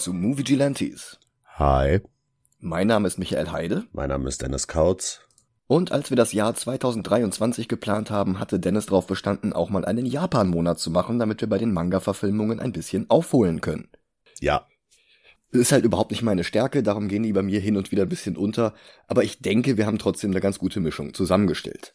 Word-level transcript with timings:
zu 0.00 0.12
Movie 0.14 0.44
Gilantes. 0.44 1.18
Hi, 1.56 2.00
Mein 2.58 2.86
Name 2.86 3.06
ist 3.06 3.18
Michael 3.18 3.52
Heide 3.52 3.84
mein 3.92 4.08
Name 4.08 4.28
ist 4.28 4.40
Dennis 4.40 4.66
Kautz. 4.66 5.20
und 5.66 5.92
als 5.92 6.08
wir 6.10 6.16
das 6.16 6.32
Jahr 6.32 6.54
2023 6.54 7.68
geplant 7.68 8.10
haben, 8.10 8.38
hatte 8.40 8.58
Dennis 8.58 8.86
darauf 8.86 9.06
bestanden, 9.06 9.52
auch 9.52 9.68
mal 9.68 9.84
einen 9.84 10.06
Japan-Monat 10.06 10.78
zu 10.78 10.90
machen, 10.90 11.18
damit 11.18 11.42
wir 11.42 11.48
bei 11.48 11.58
den 11.58 11.72
Manga-Verfilmungen 11.72 12.60
ein 12.60 12.72
bisschen 12.72 13.08
aufholen 13.10 13.60
können. 13.60 13.88
Ja, 14.40 14.66
Das 15.52 15.60
ist 15.60 15.72
halt 15.72 15.84
überhaupt 15.84 16.12
nicht 16.12 16.22
meine 16.22 16.44
Stärke, 16.44 16.82
darum 16.82 17.08
gehen 17.08 17.22
die 17.22 17.32
bei 17.34 17.42
mir 17.42 17.60
hin 17.60 17.76
und 17.76 17.90
wieder 17.92 18.04
ein 18.04 18.08
bisschen 18.08 18.36
unter, 18.38 18.72
aber 19.06 19.22
ich 19.22 19.40
denke, 19.42 19.76
wir 19.76 19.86
haben 19.86 19.98
trotzdem 19.98 20.30
eine 20.30 20.40
ganz 20.40 20.58
gute 20.58 20.80
Mischung 20.80 21.12
zusammengestellt. 21.12 21.94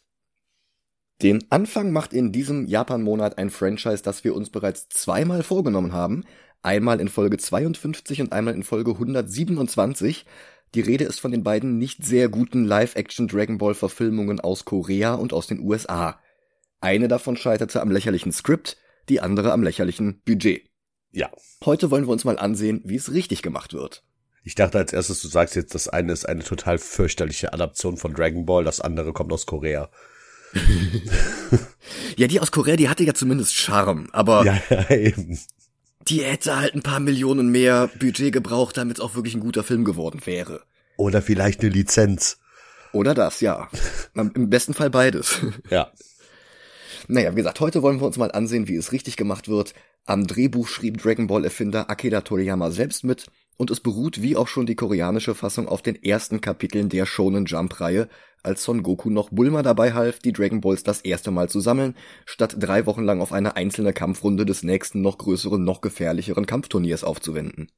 Den 1.22 1.44
Anfang 1.50 1.92
macht 1.92 2.12
in 2.12 2.30
diesem 2.30 2.66
Japan-Monat 2.66 3.38
ein 3.38 3.48
Franchise, 3.50 4.02
das 4.02 4.22
wir 4.22 4.34
uns 4.36 4.50
bereits 4.50 4.88
zweimal 4.90 5.42
vorgenommen 5.42 5.94
haben, 5.94 6.24
einmal 6.66 7.00
in 7.00 7.08
Folge 7.08 7.38
52 7.38 8.20
und 8.20 8.32
einmal 8.32 8.54
in 8.54 8.64
Folge 8.64 8.90
127. 8.90 10.26
Die 10.74 10.80
Rede 10.80 11.04
ist 11.04 11.20
von 11.20 11.30
den 11.30 11.44
beiden 11.44 11.78
nicht 11.78 12.04
sehr 12.04 12.28
guten 12.28 12.64
Live-Action 12.64 13.28
Dragon 13.28 13.56
Ball 13.56 13.74
Verfilmungen 13.74 14.40
aus 14.40 14.64
Korea 14.64 15.14
und 15.14 15.32
aus 15.32 15.46
den 15.46 15.60
USA. 15.60 16.20
Eine 16.80 17.08
davon 17.08 17.36
scheiterte 17.36 17.80
am 17.80 17.90
lächerlichen 17.90 18.32
Skript, 18.32 18.76
die 19.08 19.20
andere 19.20 19.52
am 19.52 19.62
lächerlichen 19.62 20.20
Budget. 20.26 20.68
ja. 21.12 21.30
Heute 21.64 21.90
wollen 21.90 22.06
wir 22.06 22.12
uns 22.12 22.24
mal 22.24 22.38
ansehen, 22.38 22.82
wie 22.84 22.96
es 22.96 23.12
richtig 23.12 23.40
gemacht 23.42 23.72
wird. 23.72 24.02
Ich 24.42 24.54
dachte 24.54 24.78
als 24.78 24.92
erstes, 24.92 25.22
du 25.22 25.28
sagst 25.28 25.56
jetzt, 25.56 25.74
das 25.74 25.88
eine 25.88 26.12
ist 26.12 26.28
eine 26.28 26.44
total 26.44 26.78
fürchterliche 26.78 27.52
Adaption 27.52 27.96
von 27.96 28.12
Dragon 28.12 28.44
Ball, 28.44 28.64
das 28.64 28.80
andere 28.80 29.12
kommt 29.12 29.32
aus 29.32 29.46
Korea. 29.46 29.88
Ja, 32.16 32.26
die 32.26 32.40
aus 32.40 32.50
Korea, 32.50 32.76
die 32.76 32.88
hatte 32.88 33.04
ja 33.04 33.14
zumindest 33.14 33.54
Charme, 33.54 34.08
aber 34.12 34.44
Ja, 34.44 34.60
ja, 34.70 34.90
eben. 34.90 35.38
Die 36.08 36.22
hätte 36.22 36.56
halt 36.56 36.74
ein 36.74 36.82
paar 36.82 37.00
Millionen 37.00 37.50
mehr 37.50 37.88
Budget 37.98 38.32
gebraucht, 38.32 38.76
damit 38.76 38.98
es 38.98 39.04
auch 39.04 39.14
wirklich 39.14 39.34
ein 39.34 39.40
guter 39.40 39.64
Film 39.64 39.84
geworden 39.84 40.20
wäre. 40.24 40.62
Oder 40.96 41.22
vielleicht 41.22 41.60
eine 41.60 41.70
Lizenz. 41.70 42.38
Oder 42.92 43.14
das, 43.14 43.40
ja. 43.40 43.68
Im 44.14 44.48
besten 44.50 44.74
Fall 44.74 44.90
beides. 44.90 45.40
Ja. 45.70 45.92
Naja, 47.08 47.32
wie 47.32 47.36
gesagt, 47.36 47.60
heute 47.60 47.82
wollen 47.82 48.00
wir 48.00 48.06
uns 48.06 48.16
mal 48.16 48.32
ansehen, 48.32 48.66
wie 48.66 48.74
es 48.74 48.90
richtig 48.90 49.16
gemacht 49.16 49.48
wird. 49.48 49.74
Am 50.06 50.26
Drehbuch 50.26 50.66
schrieb 50.66 51.00
Dragon 51.00 51.28
Ball 51.28 51.44
Erfinder 51.44 51.88
Akira 51.88 52.22
Toriyama 52.22 52.70
selbst 52.72 53.04
mit 53.04 53.26
und 53.56 53.70
es 53.70 53.80
beruht 53.80 54.22
wie 54.22 54.36
auch 54.36 54.48
schon 54.48 54.66
die 54.66 54.76
koreanische 54.76 55.34
Fassung 55.34 55.68
auf 55.68 55.82
den 55.82 56.02
ersten 56.02 56.40
Kapiteln 56.40 56.88
der 56.88 57.06
Shonen 57.06 57.46
Jump 57.46 57.80
Reihe, 57.80 58.08
als 58.42 58.62
Son 58.62 58.82
Goku 58.82 59.10
noch 59.10 59.30
Bulma 59.30 59.62
dabei 59.62 59.92
half, 59.94 60.18
die 60.18 60.32
Dragon 60.32 60.60
Balls 60.60 60.82
das 60.82 61.00
erste 61.00 61.30
Mal 61.30 61.48
zu 61.48 61.60
sammeln, 61.60 61.96
statt 62.26 62.56
drei 62.58 62.86
Wochen 62.86 63.02
lang 63.02 63.20
auf 63.20 63.32
eine 63.32 63.56
einzelne 63.56 63.92
Kampfrunde 63.92 64.46
des 64.46 64.62
nächsten 64.62 65.00
noch 65.00 65.18
größeren, 65.18 65.62
noch 65.62 65.80
gefährlicheren 65.80 66.46
Kampfturniers 66.46 67.02
aufzuwenden. 67.02 67.72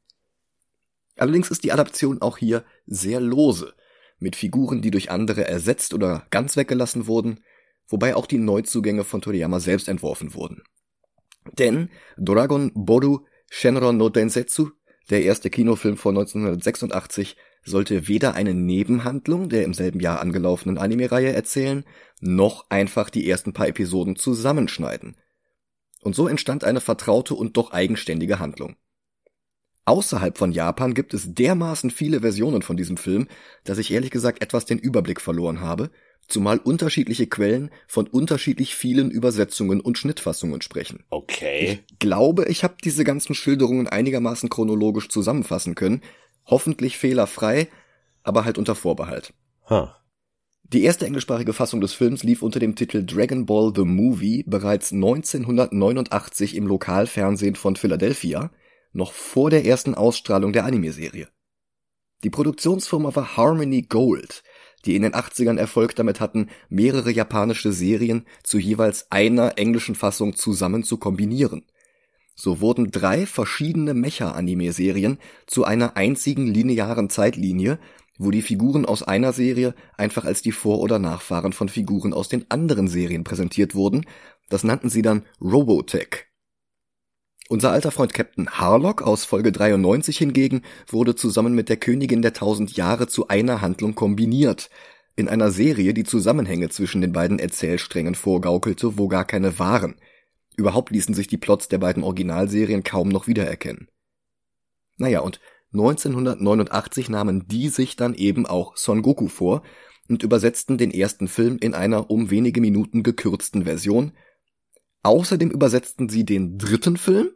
Allerdings 1.17 1.51
ist 1.51 1.65
die 1.65 1.73
Adaption 1.73 2.21
auch 2.21 2.39
hier 2.39 2.65
sehr 2.87 3.21
lose, 3.21 3.75
mit 4.19 4.37
Figuren, 4.37 4.83
die 4.83 4.91
durch 4.91 5.11
andere 5.11 5.47
ersetzt 5.47 5.95
oder 5.95 6.27
ganz 6.31 6.57
weggelassen 6.57 7.07
wurden, 7.07 7.41
wobei 7.87 8.15
auch 8.15 8.27
die 8.27 8.39
Neuzugänge 8.39 9.05
von 9.05 9.21
Toriyama 9.21 9.61
selbst 9.61 9.89
entworfen 9.89 10.35
wurden. 10.35 10.63
Denn 11.59 11.91
Dragon 12.17 12.73
Boru 12.75 13.21
Shenron 13.51 13.97
no 13.97 14.09
Densetsu, 14.11 14.71
der 15.11 15.23
erste 15.23 15.51
Kinofilm 15.51 15.97
von 15.97 16.17
1986, 16.17 17.37
sollte 17.65 18.09
weder 18.09 18.35
eine 18.35 18.55
Nebenhandlung 18.55 19.49
der 19.49 19.65
im 19.65 19.75
selben 19.75 20.01
Jahr 20.01 20.21
angelaufenen 20.21 20.79
Anime-Reihe 20.79 21.33
erzählen, 21.33 21.85
noch 22.21 22.71
einfach 22.71 23.11
die 23.11 23.29
ersten 23.29 23.53
paar 23.53 23.69
Episoden 23.69 24.17
zusammenschneiden. 24.17 25.17
Und 26.01 26.15
so 26.15 26.29
entstand 26.29 26.65
eine 26.65 26.81
vertraute 26.81 27.35
und 27.35 27.57
doch 27.57 27.73
eigenständige 27.73 28.39
Handlung. 28.39 28.77
Außerhalb 29.89 30.37
von 30.37 30.53
Japan 30.53 30.93
gibt 30.93 31.15
es 31.15 31.33
dermaßen 31.33 31.91
viele 31.91 32.21
Versionen 32.21 32.61
von 32.61 32.77
diesem 32.77 32.99
Film, 32.99 33.27
dass 33.65 33.79
ich 33.79 33.91
ehrlich 33.91 34.11
gesagt 34.11 34.43
etwas 34.43 34.67
den 34.67 34.79
Überblick 34.79 35.19
verloren 35.19 35.63
habe, 35.63 35.91
zumal 36.29 36.59
unterschiedliche 36.59 37.27
Quellen 37.27 37.71
von 37.87 38.07
unterschiedlich 38.07 38.75
vielen 38.75 39.11
Übersetzungen 39.11 39.81
und 39.81 39.97
Schnittfassungen 39.97 40.61
sprechen. 40.61 41.05
Okay. 41.09 41.81
Ich 41.89 41.99
glaube, 42.01 42.49
ich 42.51 42.65
habe 42.65 42.75
diese 42.85 43.03
ganzen 43.03 43.35
Schilderungen 43.35 43.89
einigermaßen 43.89 44.51
chronologisch 44.51 45.09
zusammenfassen 45.09 45.75
können, 45.75 46.03
hoffentlich 46.45 46.99
fehlerfrei, 46.99 47.69
aber 48.23 48.45
halt 48.45 48.59
unter 48.59 48.75
Vorbehalt. 48.75 49.33
Ha. 49.71 49.97
Die 50.65 50.83
erste 50.83 51.07
englischsprachige 51.07 51.55
Fassung 51.55 51.81
des 51.81 51.95
Films 51.95 52.23
lief 52.25 52.43
unter 52.43 52.61
dem 52.61 52.77
Titel 52.77 53.07
Dragon 53.07 53.47
Ball 53.47 53.73
The 53.75 53.87
Movie 53.87 54.45
bereits 54.47 54.93
1989 54.93 56.57
im 56.57 56.67
Lokalfernsehen 56.67 57.55
von 57.55 57.75
Philadelphia, 57.75 58.51
noch 58.99 59.13
vor 59.13 59.49
der 59.49 59.65
ersten 59.65 59.95
Ausstrahlung 59.95 60.53
der 60.53 60.67
Anime-Serie. 60.67 61.29
Die 62.25 62.31
Produktionsfirma 62.31 63.15
war 63.15 63.37
Harmony 63.37 63.83
Gold, 63.83 64.43
die 64.85 64.97
in 64.97 65.03
den 65.03 65.15
80ern 65.15 65.57
Erfolg 65.57 65.95
damit 65.95 66.21
hatten, 66.21 66.49
mehrere 66.69 67.11
japanische 67.11 67.73
Serien 67.73 68.27
zu 68.43 68.59
jeweils 68.59 69.11
einer 69.11 69.57
englischen 69.57 69.95
Fassung 69.95 70.35
zusammen 70.35 70.83
zu 70.83 70.99
kombinieren. 70.99 71.65
So 72.35 72.61
wurden 72.61 72.91
drei 72.91 73.25
verschiedene 73.25 73.95
Mecha-Anime-Serien 73.95 75.19
zu 75.47 75.65
einer 75.65 75.97
einzigen 75.97 76.47
linearen 76.47 77.09
Zeitlinie, 77.09 77.79
wo 78.19 78.33
die 78.33 78.43
Figuren 78.43 78.85
aus 78.85 79.05
einer 79.05 79.33
Serie 79.33 79.75
einfach 79.97 80.25
als 80.25 80.43
die 80.43 80.53
Vor- 80.53 80.81
oder 80.81 80.99
Nachfahren 80.99 81.53
von 81.53 81.69
Figuren 81.69 82.13
aus 82.13 82.29
den 82.29 82.51
anderen 82.51 82.89
Serien 82.89 83.23
präsentiert 83.23 83.77
wurden. 83.77 84.07
Das 84.49 84.65
nannten 84.65 84.91
sie 84.91 85.03
dann 85.03 85.25
Robotech. 85.41 86.28
Unser 87.51 87.73
alter 87.73 87.91
Freund 87.91 88.13
Captain 88.13 88.51
Harlock 88.51 89.01
aus 89.01 89.25
Folge 89.25 89.53
93 89.53 90.19
hingegen 90.19 90.61
wurde 90.87 91.15
zusammen 91.15 91.55
mit 91.55 91.71
der 91.71 91.79
Königin 91.79 92.21
der 92.21 92.35
tausend 92.35 92.77
Jahre 92.77 93.07
zu 93.07 93.29
einer 93.29 93.63
Handlung 93.63 93.95
kombiniert. 93.95 94.69
In 95.17 95.31
einer 95.31 95.51
Serie, 95.51 95.95
die 95.95 96.05
Zusammenhänge 96.05 96.69
zwischen 96.69 97.01
den 97.01 97.13
beiden 97.13 97.39
Erzählsträngen 97.39 98.15
vorgaukelte, 98.15 98.99
wo 98.99 99.09
gar 99.09 99.25
keine 99.25 99.59
waren. 99.59 99.97
Überhaupt 100.59 100.91
ließen 100.91 101.15
sich 101.15 101.27
die 101.27 101.39
Plots 101.39 101.69
der 101.69 101.79
beiden 101.79 102.03
Originalserien 102.03 102.83
kaum 102.83 103.09
noch 103.09 103.27
wiedererkennen. 103.27 103.89
Naja, 104.99 105.21
und 105.21 105.41
1989 105.73 107.09
nahmen 107.09 107.49
die 107.49 107.71
sich 107.71 107.97
dann 107.97 108.13
eben 108.13 108.45
auch 108.45 108.77
Son 108.77 109.01
Goku 109.01 109.29
vor 109.29 109.63
und 110.11 110.23
übersetzten 110.23 110.77
den 110.77 110.91
ersten 110.91 111.29
Film 111.29 111.57
in 111.63 111.73
einer 111.73 112.11
um 112.11 112.31
wenige 112.31 112.61
Minuten 112.61 113.03
gekürzten 113.03 113.65
Version. 113.65 114.13
Außerdem 115.03 115.51
übersetzten 115.51 116.11
sie 116.11 116.27
den 116.27 116.59
dritten 116.59 116.99
Film 116.99 117.31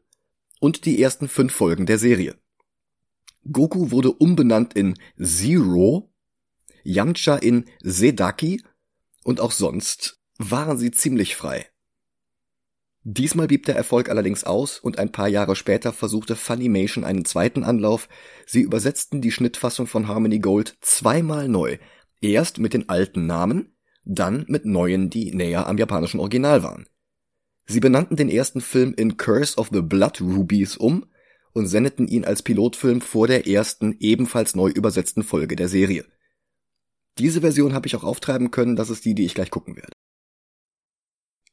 und 0.63 0.85
die 0.85 1.03
ersten 1.03 1.27
fünf 1.27 1.53
Folgen 1.53 1.87
der 1.87 1.99
Serie. 1.99 2.37
Goku 3.51 3.91
wurde 3.91 4.13
umbenannt 4.13 4.75
in 4.75 4.97
Zero, 5.21 6.15
Yamcha 6.85 7.35
in 7.35 7.65
Sedaki 7.81 8.63
und 9.25 9.41
auch 9.41 9.51
sonst 9.51 10.21
waren 10.39 10.79
sie 10.79 10.93
ziemlich 10.93 11.35
frei. 11.35 11.67
Diesmal 13.03 13.49
blieb 13.49 13.67
der 13.67 13.75
Erfolg 13.75 14.09
allerdings 14.09 14.45
aus 14.45 14.79
und 14.79 15.01
ein 15.01 15.11
paar 15.11 15.27
Jahre 15.27 15.57
später 15.57 15.93
versuchte 15.93 16.37
Funimation 16.37 17.03
einen 17.03 17.25
zweiten 17.25 17.65
Anlauf. 17.65 18.09
Sie 18.47 18.61
übersetzten 18.61 19.21
die 19.21 19.33
Schnittfassung 19.33 19.89
von 19.89 20.07
Harmony 20.07 20.39
Gold 20.39 20.77
zweimal 20.81 21.49
neu. 21.49 21.79
Erst 22.21 22.59
mit 22.59 22.73
den 22.73 22.89
alten 22.89 23.27
Namen, 23.27 23.75
dann 24.05 24.45
mit 24.47 24.65
neuen, 24.65 25.11
die 25.11 25.35
näher 25.35 25.67
am 25.67 25.77
japanischen 25.79 26.21
Original 26.21 26.63
waren. 26.63 26.87
Sie 27.67 27.81
benannten 27.81 28.17
den 28.17 28.29
ersten 28.29 28.61
Film 28.61 28.95
in 28.95 29.17
Curse 29.17 29.57
of 29.57 29.71
the 29.73 29.83
Blood 29.83 30.21
Rubies 30.21 30.77
um 30.77 31.07
und 31.53 31.67
sendeten 31.67 32.09
ihn 32.09 32.25
als 32.25 32.43
Pilotfilm 32.43 33.01
vor 33.01 33.27
der 33.27 33.47
ersten, 33.47 33.97
ebenfalls 34.01 34.55
neu 34.55 34.69
übersetzten 34.71 35.23
Folge 35.23 35.57
der 35.57 35.69
Serie. 35.69 36.05
Diese 37.19 37.43
Version 37.43 37.75
habe 37.75 37.87
ich 37.87 37.97
auch 37.97 38.05
auftreiben 38.05 38.51
können, 38.51 38.77
das 38.77 38.91
ist 38.91 39.05
die, 39.05 39.15
die 39.15 39.25
ich 39.25 39.35
gleich 39.35 39.51
gucken 39.51 39.77
werde. 39.77 39.93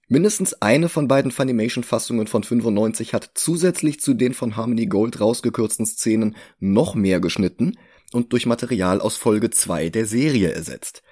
Mindestens 0.07 0.59
eine 0.59 0.89
von 0.89 1.07
beiden 1.07 1.31
Funimation-Fassungen 1.31 2.25
von 2.25 2.43
95 2.43 3.13
hat 3.13 3.31
zusätzlich 3.35 3.99
zu 3.99 4.15
den 4.15 4.33
von 4.33 4.55
Harmony 4.55 4.87
Gold 4.87 5.19
rausgekürzten 5.19 5.85
Szenen 5.85 6.35
noch 6.59 6.95
mehr 6.95 7.19
geschnitten 7.19 7.77
und 8.11 8.33
durch 8.33 8.47
Material 8.47 9.01
aus 9.01 9.17
Folge 9.17 9.51
2 9.51 9.89
der 9.89 10.07
Serie 10.07 10.51
ersetzt. 10.51 11.03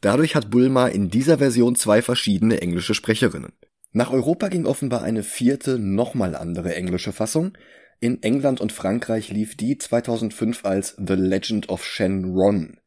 Dadurch 0.00 0.34
hat 0.34 0.50
Bulma 0.50 0.86
in 0.86 1.10
dieser 1.10 1.38
Version 1.38 1.74
zwei 1.74 2.00
verschiedene 2.00 2.62
englische 2.62 2.94
Sprecherinnen. 2.94 3.52
Nach 3.96 4.12
Europa 4.12 4.48
ging 4.48 4.66
offenbar 4.66 5.02
eine 5.02 5.22
vierte, 5.22 5.78
nochmal 5.78 6.36
andere 6.36 6.74
englische 6.74 7.14
Fassung. 7.14 7.56
In 7.98 8.22
England 8.22 8.60
und 8.60 8.70
Frankreich 8.70 9.30
lief 9.30 9.56
die 9.56 9.78
2005 9.78 10.66
als 10.66 10.96
The 10.98 11.14
Legend 11.14 11.70
of 11.70 11.82
Shenron. 11.82 12.78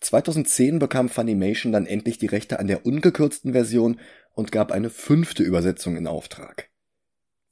2010 0.00 0.78
bekam 0.78 1.10
Funimation 1.10 1.70
dann 1.70 1.84
endlich 1.84 2.16
die 2.16 2.28
Rechte 2.28 2.58
an 2.58 2.66
der 2.66 2.86
ungekürzten 2.86 3.52
Version 3.52 4.00
und 4.32 4.52
gab 4.52 4.72
eine 4.72 4.88
fünfte 4.88 5.42
Übersetzung 5.42 5.98
in 5.98 6.06
Auftrag. 6.06 6.70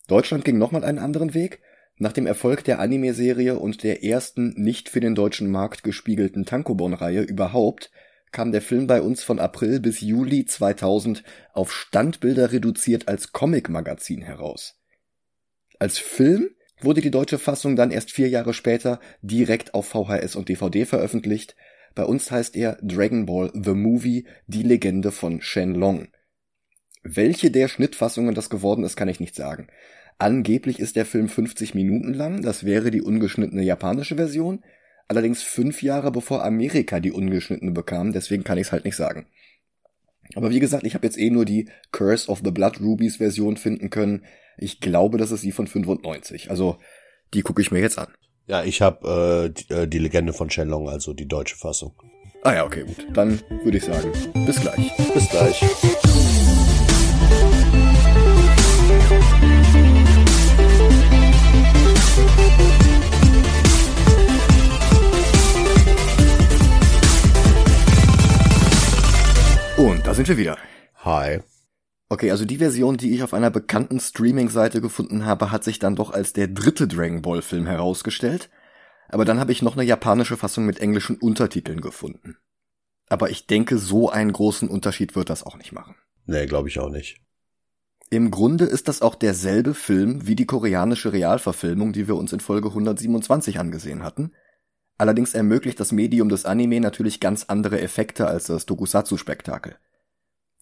Deutschland 0.09 0.47
ging 0.47 0.57
nochmal 0.57 0.85
einen 0.85 0.99
anderen 0.99 1.35
Weg. 1.35 1.61
Nach 1.99 2.13
dem 2.13 2.27
Erfolg 2.27 2.65
der 2.65 2.79
Anime-Serie 2.79 3.59
und 3.59 3.83
der 3.83 4.03
ersten 4.03 4.55
nicht 4.57 4.89
für 4.89 5.01
den 5.01 5.15
deutschen 5.15 5.51
Markt 5.51 5.83
gespiegelten 5.83 6.47
Tankobon-Reihe 6.47 7.21
überhaupt 7.21 7.91
kam 8.35 8.53
der 8.53 8.61
Film 8.61 8.87
bei 8.87 9.01
uns 9.01 9.23
von 9.23 9.39
April 9.39 9.81
bis 9.81 10.03
Juli 10.03 10.45
2000 10.45 11.23
auf 11.55 11.73
Standbilder 11.73 12.53
reduziert 12.53 13.09
als 13.09 13.33
Comic-Magazin 13.33 14.21
heraus. 14.21 14.79
Als 15.79 15.99
Film 15.99 16.51
wurde 16.81 17.01
die 17.01 17.11
deutsche 17.11 17.39
Fassung 17.39 17.77
dann 17.77 17.91
erst 17.91 18.11
vier 18.11 18.29
Jahre 18.29 18.53
später 18.53 19.01
direkt 19.23 19.73
auf 19.73 19.87
VHS 19.87 20.37
und 20.37 20.49
DVD 20.49 20.85
veröffentlicht. 20.85 21.57
Bei 21.95 22.05
uns 22.05 22.31
heißt 22.31 22.57
er 22.57 22.77
Dragon 22.83 23.25
Ball 23.25 23.51
The 23.55 23.73
Movie, 23.73 24.27
die 24.47 24.65
Legende 24.65 25.13
von 25.13 25.41
Shenlong. 25.41 26.09
Welche 27.05 27.51
der 27.51 27.69
Schnittfassungen 27.69 28.35
das 28.35 28.51
geworden 28.51 28.85
ist, 28.85 28.97
kann 28.97 29.09
ich 29.09 29.21
nicht 29.21 29.37
sagen. 29.37 29.69
Angeblich 30.19 30.81
ist 30.81 30.97
der 30.97 31.07
Film 31.07 31.29
50 31.29 31.75
Minuten 31.75 32.15
lang, 32.15 32.43
das 32.43 32.65
wäre 32.65 32.91
die 32.91 33.03
ungeschnittene 33.03 33.63
japanische 33.63 34.17
Version, 34.17 34.65
allerdings 35.09 35.43
fünf 35.43 35.83
Jahre 35.83 36.11
bevor 36.11 36.45
Amerika 36.45 37.01
die 37.01 37.13
ungeschnittene 37.13 37.73
bekam, 37.73 38.13
deswegen 38.13 38.45
kann 38.45 38.59
ich 38.59 38.69
es 38.69 38.73
halt 38.73 38.85
nicht 38.85 38.97
sagen. 38.97 39.27
Aber 40.35 40.51
wie 40.51 40.61
gesagt, 40.61 40.87
ich 40.87 40.95
habe 40.95 41.07
jetzt 41.07 41.19
eh 41.19 41.31
nur 41.31 41.45
die 41.45 41.69
Curse 41.93 42.31
of 42.31 42.41
the 42.45 42.51
Blood 42.51 42.81
Rubies 42.81 43.17
Version 43.17 43.57
finden 43.57 43.91
können. 43.91 44.25
Ich 44.57 44.81
glaube, 44.81 45.19
das 45.19 45.31
ist 45.31 45.45
die 45.45 45.53
von 45.53 45.67
95. 45.67 46.51
Also 46.51 46.79
die 47.35 47.43
gucke 47.43 47.61
ich 47.61 47.71
mir 47.71 47.81
jetzt 47.81 47.99
an. 47.99 48.09
Ja, 48.47 48.63
ich 48.63 48.83
habe 48.83 49.47
äh, 49.47 49.51
die, 49.51 49.73
äh, 49.73 49.89
die 49.89 49.99
Legende 49.99 50.33
von 50.33 50.51
Shenlong, 50.51 50.89
also 50.89 51.13
die 51.13 51.29
deutsche 51.29 51.57
Fassung. 51.57 51.95
Ah 52.43 52.55
ja, 52.55 52.65
okay, 52.65 52.85
gut. 52.85 53.07
Dann 53.15 53.41
würde 53.63 53.79
ich 53.79 53.85
sagen, 53.85 54.13
bis 54.47 54.61
gleich. 54.61 54.93
Bis 55.15 55.29
gleich. 55.31 55.65
Da 70.15 70.17
sind 70.17 70.29
wir 70.29 70.37
wieder. 70.37 70.57
Hi. 70.99 71.41
Okay, 72.09 72.31
also 72.31 72.45
die 72.45 72.59
Version, 72.59 72.97
die 72.97 73.13
ich 73.17 73.25
auf 73.25 73.35
einer 73.35 73.51
bekannten 73.51 73.99
Streaming-Seite 73.99 74.81
gefunden 74.81 75.27
habe, 75.27 75.51
hat 75.51 75.65
sich 75.65 75.81
dann 75.81 75.97
doch 75.97 76.13
als 76.13 76.33
der 76.33 76.47
dritte 76.47 76.87
Dragon 76.87 77.21
Ball 77.21 77.43
Film 77.43 77.67
herausgestellt. 77.67 78.49
Aber 79.09 79.25
dann 79.25 79.41
habe 79.41 79.51
ich 79.51 79.61
noch 79.61 79.77
eine 79.77 79.83
japanische 79.83 80.37
Fassung 80.37 80.67
mit 80.67 80.79
englischen 80.79 81.17
Untertiteln 81.17 81.81
gefunden. 81.81 82.37
Aber 83.09 83.29
ich 83.31 83.49
denke, 83.49 83.77
so 83.77 84.09
einen 84.09 84.31
großen 84.31 84.69
Unterschied 84.69 85.17
wird 85.17 85.31
das 85.31 85.43
auch 85.43 85.57
nicht 85.57 85.73
machen. 85.73 85.97
Nee, 86.27 86.47
glaube 86.47 86.69
ich 86.69 86.79
auch 86.79 86.91
nicht. 86.91 87.21
Im 88.09 88.31
Grunde 88.31 88.67
ist 88.67 88.87
das 88.87 89.03
auch 89.03 89.17
derselbe 89.17 89.75
Film 89.75 90.29
wie 90.29 90.37
die 90.37 90.47
koreanische 90.47 91.13
Realverfilmung, 91.13 91.93
die 91.93 92.07
wir 92.07 92.15
uns 92.15 92.33
in 92.33 92.39
Folge 92.39 92.69
127 92.69 93.59
angesehen 93.59 94.05
hatten. 94.05 94.31
Allerdings 94.97 95.35
ermöglicht 95.35 95.81
das 95.81 95.91
Medium 95.91 96.29
des 96.29 96.45
Anime 96.45 96.79
natürlich 96.79 97.19
ganz 97.19 97.47
andere 97.49 97.81
Effekte 97.81 98.29
als 98.29 98.45
das 98.45 98.65
Tokusatsu-Spektakel. 98.65 99.77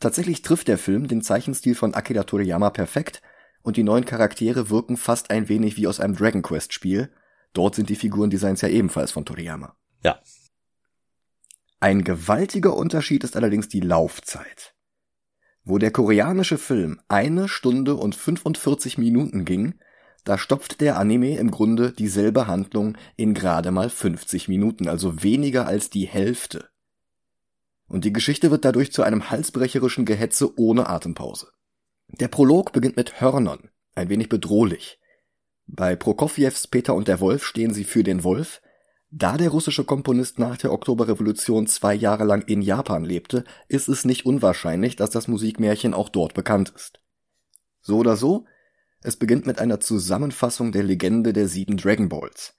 Tatsächlich 0.02 0.42
trifft 0.42 0.66
der 0.66 0.78
Film 0.78 1.06
den 1.06 1.22
Zeichenstil 1.22 1.76
von 1.76 1.94
Akira 1.94 2.24
Toriyama 2.24 2.70
perfekt 2.70 3.22
und 3.62 3.76
die 3.76 3.84
neuen 3.84 4.04
Charaktere 4.04 4.68
wirken 4.68 4.96
fast 4.96 5.30
ein 5.30 5.48
wenig 5.48 5.76
wie 5.76 5.86
aus 5.86 6.00
einem 6.00 6.16
Dragon 6.16 6.42
Quest 6.42 6.72
Spiel. 6.72 7.08
Dort 7.52 7.76
sind 7.76 7.88
die 7.88 7.94
Figurendesigns 7.94 8.62
ja 8.62 8.68
ebenfalls 8.68 9.12
von 9.12 9.24
Toriyama. 9.24 9.76
Ja. 10.02 10.18
Ein 11.78 12.02
gewaltiger 12.02 12.74
Unterschied 12.74 13.22
ist 13.22 13.36
allerdings 13.36 13.68
die 13.68 13.78
Laufzeit. 13.78 14.74
Wo 15.62 15.78
der 15.78 15.92
koreanische 15.92 16.58
Film 16.58 17.00
eine 17.06 17.46
Stunde 17.46 17.94
und 17.94 18.16
45 18.16 18.98
Minuten 18.98 19.44
ging, 19.44 19.78
da 20.24 20.36
stopft 20.36 20.80
der 20.80 20.98
Anime 20.98 21.36
im 21.36 21.52
Grunde 21.52 21.92
dieselbe 21.92 22.48
Handlung 22.48 22.98
in 23.14 23.34
gerade 23.34 23.70
mal 23.70 23.88
50 23.88 24.48
Minuten, 24.48 24.88
also 24.88 25.22
weniger 25.22 25.68
als 25.68 25.90
die 25.90 26.08
Hälfte. 26.08 26.71
Und 27.92 28.06
die 28.06 28.12
Geschichte 28.14 28.50
wird 28.50 28.64
dadurch 28.64 28.90
zu 28.90 29.02
einem 29.02 29.28
halsbrecherischen 29.28 30.06
Gehetze 30.06 30.58
ohne 30.58 30.88
Atempause. 30.88 31.48
Der 32.08 32.28
Prolog 32.28 32.72
beginnt 32.72 32.96
mit 32.96 33.20
Hörnern, 33.20 33.68
ein 33.94 34.08
wenig 34.08 34.30
bedrohlich. 34.30 34.98
Bei 35.66 35.94
Prokofjews 35.94 36.68
Peter 36.68 36.94
und 36.94 37.06
der 37.06 37.20
Wolf 37.20 37.44
stehen 37.44 37.74
sie 37.74 37.84
für 37.84 38.02
den 38.02 38.24
Wolf. 38.24 38.62
Da 39.10 39.36
der 39.36 39.50
russische 39.50 39.84
Komponist 39.84 40.38
nach 40.38 40.56
der 40.56 40.72
Oktoberrevolution 40.72 41.66
zwei 41.66 41.92
Jahre 41.92 42.24
lang 42.24 42.40
in 42.46 42.62
Japan 42.62 43.04
lebte, 43.04 43.44
ist 43.68 43.90
es 43.90 44.06
nicht 44.06 44.24
unwahrscheinlich, 44.24 44.96
dass 44.96 45.10
das 45.10 45.28
Musikmärchen 45.28 45.92
auch 45.92 46.08
dort 46.08 46.32
bekannt 46.32 46.72
ist. 46.74 47.02
So 47.82 47.98
oder 47.98 48.16
so, 48.16 48.46
es 49.02 49.16
beginnt 49.16 49.44
mit 49.44 49.58
einer 49.58 49.80
Zusammenfassung 49.80 50.72
der 50.72 50.82
Legende 50.82 51.34
der 51.34 51.46
sieben 51.46 51.76
Dragon 51.76 52.08
Balls. 52.08 52.54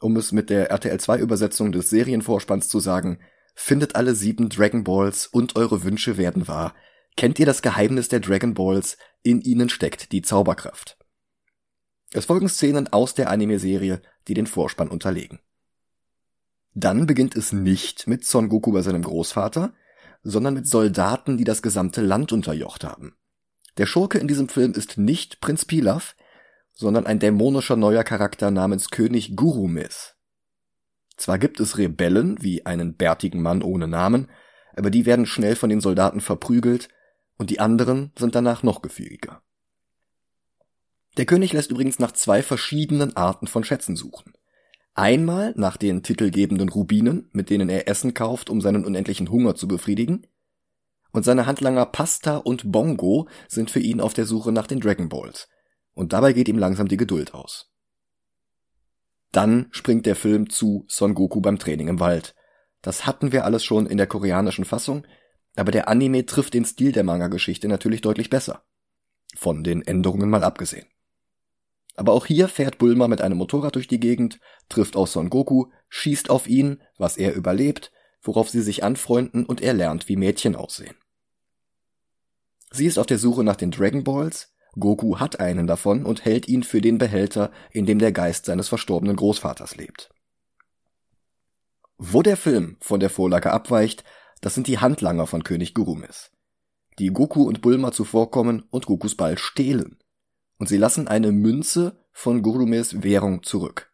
Um 0.00 0.16
es 0.16 0.32
mit 0.32 0.48
der 0.48 0.70
RTL 0.70 0.98
2 0.98 1.18
Übersetzung 1.18 1.70
des 1.70 1.90
Serienvorspanns 1.90 2.68
zu 2.68 2.80
sagen, 2.80 3.18
findet 3.54 3.96
alle 3.96 4.14
sieben 4.14 4.48
Dragon 4.48 4.84
Balls 4.84 5.26
und 5.26 5.56
eure 5.56 5.84
Wünsche 5.84 6.16
werden 6.16 6.48
wahr. 6.48 6.74
Kennt 7.16 7.38
ihr 7.38 7.46
das 7.46 7.62
Geheimnis 7.62 8.08
der 8.08 8.20
Dragon 8.20 8.54
Balls? 8.54 8.98
In 9.22 9.40
ihnen 9.40 9.68
steckt 9.68 10.12
die 10.12 10.22
Zauberkraft. 10.22 10.98
Es 12.12 12.26
folgen 12.26 12.48
Szenen 12.48 12.92
aus 12.92 13.14
der 13.14 13.30
Anime-Serie, 13.30 14.02
die 14.28 14.34
den 14.34 14.46
Vorspann 14.46 14.88
unterlegen. 14.88 15.40
Dann 16.74 17.06
beginnt 17.06 17.36
es 17.36 17.52
nicht 17.52 18.06
mit 18.06 18.24
Son 18.24 18.48
Goku 18.48 18.72
bei 18.72 18.82
seinem 18.82 19.02
Großvater, 19.02 19.72
sondern 20.22 20.54
mit 20.54 20.66
Soldaten, 20.66 21.36
die 21.36 21.44
das 21.44 21.62
gesamte 21.62 22.00
Land 22.00 22.32
unterjocht 22.32 22.84
haben. 22.84 23.16
Der 23.76 23.86
Schurke 23.86 24.18
in 24.18 24.28
diesem 24.28 24.48
Film 24.48 24.72
ist 24.72 24.98
nicht 24.98 25.40
Prinz 25.40 25.64
Pilaf, 25.64 26.16
sondern 26.72 27.06
ein 27.06 27.20
dämonischer 27.20 27.76
neuer 27.76 28.04
Charakter 28.04 28.50
namens 28.50 28.90
König 28.90 29.36
Gurumis. 29.36 30.16
Zwar 31.16 31.38
gibt 31.38 31.60
es 31.60 31.78
Rebellen, 31.78 32.42
wie 32.42 32.66
einen 32.66 32.96
bärtigen 32.96 33.40
Mann 33.40 33.62
ohne 33.62 33.88
Namen, 33.88 34.28
aber 34.76 34.90
die 34.90 35.06
werden 35.06 35.26
schnell 35.26 35.56
von 35.56 35.70
den 35.70 35.80
Soldaten 35.80 36.20
verprügelt 36.20 36.88
und 37.38 37.50
die 37.50 37.60
anderen 37.60 38.12
sind 38.18 38.34
danach 38.34 38.62
noch 38.62 38.82
gefügiger. 38.82 39.42
Der 41.16 41.26
König 41.26 41.52
lässt 41.52 41.70
übrigens 41.70 41.98
nach 41.98 42.12
zwei 42.12 42.42
verschiedenen 42.42 43.16
Arten 43.16 43.46
von 43.46 43.62
Schätzen 43.62 43.94
suchen. 43.94 44.32
Einmal 44.94 45.52
nach 45.56 45.76
den 45.76 46.02
titelgebenden 46.02 46.68
Rubinen, 46.68 47.28
mit 47.32 47.50
denen 47.50 47.68
er 47.68 47.88
Essen 47.88 48.14
kauft, 48.14 48.50
um 48.50 48.60
seinen 48.60 48.84
unendlichen 48.84 49.30
Hunger 49.30 49.54
zu 49.54 49.68
befriedigen, 49.68 50.26
und 51.12 51.24
seine 51.24 51.46
Handlanger 51.46 51.86
Pasta 51.86 52.38
und 52.38 52.72
Bongo 52.72 53.28
sind 53.48 53.70
für 53.70 53.78
ihn 53.78 54.00
auf 54.00 54.14
der 54.14 54.26
Suche 54.26 54.50
nach 54.50 54.66
den 54.66 54.80
Dragon 54.80 55.08
Balls. 55.08 55.48
Und 55.94 56.12
dabei 56.12 56.32
geht 56.32 56.48
ihm 56.48 56.58
langsam 56.58 56.88
die 56.88 56.96
Geduld 56.96 57.34
aus. 57.34 57.72
Dann 59.34 59.66
springt 59.72 60.06
der 60.06 60.14
Film 60.14 60.48
zu 60.48 60.84
Son 60.86 61.12
Goku 61.12 61.40
beim 61.40 61.58
Training 61.58 61.88
im 61.88 61.98
Wald. 61.98 62.36
Das 62.82 63.04
hatten 63.04 63.32
wir 63.32 63.44
alles 63.44 63.64
schon 63.64 63.86
in 63.86 63.96
der 63.96 64.06
koreanischen 64.06 64.64
Fassung, 64.64 65.04
aber 65.56 65.72
der 65.72 65.88
Anime 65.88 66.24
trifft 66.24 66.54
den 66.54 66.64
Stil 66.64 66.92
der 66.92 67.02
Manga-Geschichte 67.02 67.66
natürlich 67.66 68.00
deutlich 68.00 68.30
besser. 68.30 68.62
Von 69.34 69.64
den 69.64 69.82
Änderungen 69.82 70.30
mal 70.30 70.44
abgesehen. 70.44 70.86
Aber 71.96 72.12
auch 72.12 72.26
hier 72.26 72.46
fährt 72.46 72.78
Bulma 72.78 73.08
mit 73.08 73.22
einem 73.22 73.36
Motorrad 73.38 73.74
durch 73.74 73.88
die 73.88 73.98
Gegend, 73.98 74.38
trifft 74.68 74.94
auf 74.94 75.08
Son 75.08 75.30
Goku, 75.30 75.66
schießt 75.88 76.30
auf 76.30 76.46
ihn, 76.46 76.80
was 76.96 77.16
er 77.16 77.34
überlebt, 77.34 77.90
worauf 78.22 78.48
sie 78.48 78.62
sich 78.62 78.84
anfreunden 78.84 79.44
und 79.46 79.60
er 79.60 79.74
lernt, 79.74 80.08
wie 80.08 80.14
Mädchen 80.14 80.54
aussehen. 80.54 80.94
Sie 82.70 82.86
ist 82.86 82.98
auf 82.98 83.06
der 83.06 83.18
Suche 83.18 83.42
nach 83.42 83.56
den 83.56 83.72
Dragon 83.72 84.04
Balls, 84.04 84.53
Goku 84.78 85.18
hat 85.18 85.40
einen 85.40 85.66
davon 85.66 86.04
und 86.04 86.24
hält 86.24 86.48
ihn 86.48 86.62
für 86.62 86.80
den 86.80 86.98
Behälter, 86.98 87.50
in 87.70 87.86
dem 87.86 87.98
der 87.98 88.12
Geist 88.12 88.46
seines 88.46 88.68
verstorbenen 88.68 89.16
Großvaters 89.16 89.76
lebt. 89.76 90.10
Wo 91.96 92.22
der 92.22 92.36
Film 92.36 92.76
von 92.80 93.00
der 93.00 93.10
Vorlage 93.10 93.52
abweicht, 93.52 94.04
das 94.40 94.54
sind 94.54 94.66
die 94.66 94.78
Handlanger 94.78 95.26
von 95.26 95.44
König 95.44 95.74
Gurumis, 95.74 96.32
die 96.98 97.08
Goku 97.08 97.44
und 97.44 97.62
Bulma 97.62 97.92
zuvorkommen 97.92 98.64
und 98.70 98.86
Gokus 98.86 99.16
Ball 99.16 99.38
stehlen. 99.38 99.98
Und 100.58 100.68
sie 100.68 100.76
lassen 100.76 101.08
eine 101.08 101.32
Münze 101.32 102.04
von 102.12 102.42
Gurumis 102.42 103.02
Währung 103.02 103.42
zurück. 103.42 103.92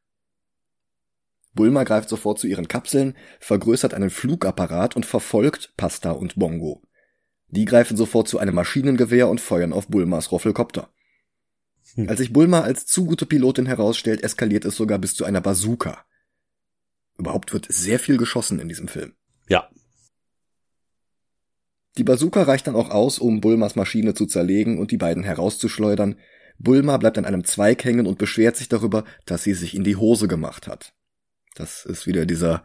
Bulma 1.55 1.85
greift 1.85 2.09
sofort 2.09 2.39
zu 2.39 2.47
ihren 2.47 2.69
Kapseln, 2.69 3.17
vergrößert 3.41 3.93
einen 3.95 4.11
Flugapparat 4.11 4.97
und 4.97 5.05
verfolgt 5.05 5.75
Pasta 5.77 6.13
und 6.13 6.37
Bongo. 6.37 6.83
Die 7.51 7.65
greifen 7.65 7.97
sofort 7.97 8.29
zu 8.29 8.39
einem 8.39 8.55
Maschinengewehr 8.55 9.29
und 9.29 9.41
feuern 9.41 9.73
auf 9.73 9.89
Bulmas 9.89 10.31
Roffelkopter. 10.31 10.89
Hm. 11.95 12.09
Als 12.09 12.19
sich 12.19 12.33
Bulma 12.33 12.61
als 12.61 12.87
zu 12.87 13.05
gute 13.07 13.27
Pilotin 13.27 13.67
herausstellt, 13.67 14.23
eskaliert 14.23 14.65
es 14.65 14.77
sogar 14.77 14.99
bis 14.99 15.15
zu 15.15 15.25
einer 15.25 15.41
Bazooka. 15.41 16.05
Überhaupt 17.19 17.53
wird 17.53 17.67
sehr 17.69 17.99
viel 17.99 18.17
geschossen 18.17 18.61
in 18.61 18.69
diesem 18.69 18.89
Film. 18.89 19.15
Ja. 19.49 19.69
Die 21.99 22.05
Bazooka 22.05 22.43
reicht 22.43 22.67
dann 22.67 22.77
auch 22.77 22.91
aus, 22.91 23.19
um 23.19 23.41
Bulmas 23.41 23.75
Maschine 23.75 24.15
zu 24.15 24.27
zerlegen 24.27 24.79
und 24.79 24.93
die 24.93 24.97
beiden 24.97 25.25
herauszuschleudern. 25.25 26.17
Bulma 26.59 26.97
bleibt 26.99 27.19
an 27.19 27.25
einem 27.25 27.45
Zweig 27.45 27.85
hängen 27.85 28.07
und 28.07 28.19
beschwert 28.19 28.57
sich 28.57 28.69
darüber, 28.69 29.05
dass 29.27 29.43
sie 29.43 29.55
sich 29.55 29.75
in 29.75 29.83
die 29.83 29.97
Hose 29.97 30.29
gemacht 30.29 30.69
hat. 30.69 30.95
Das 31.57 31.85
ist 31.85 32.07
wieder 32.07 32.27
dieser 32.27 32.63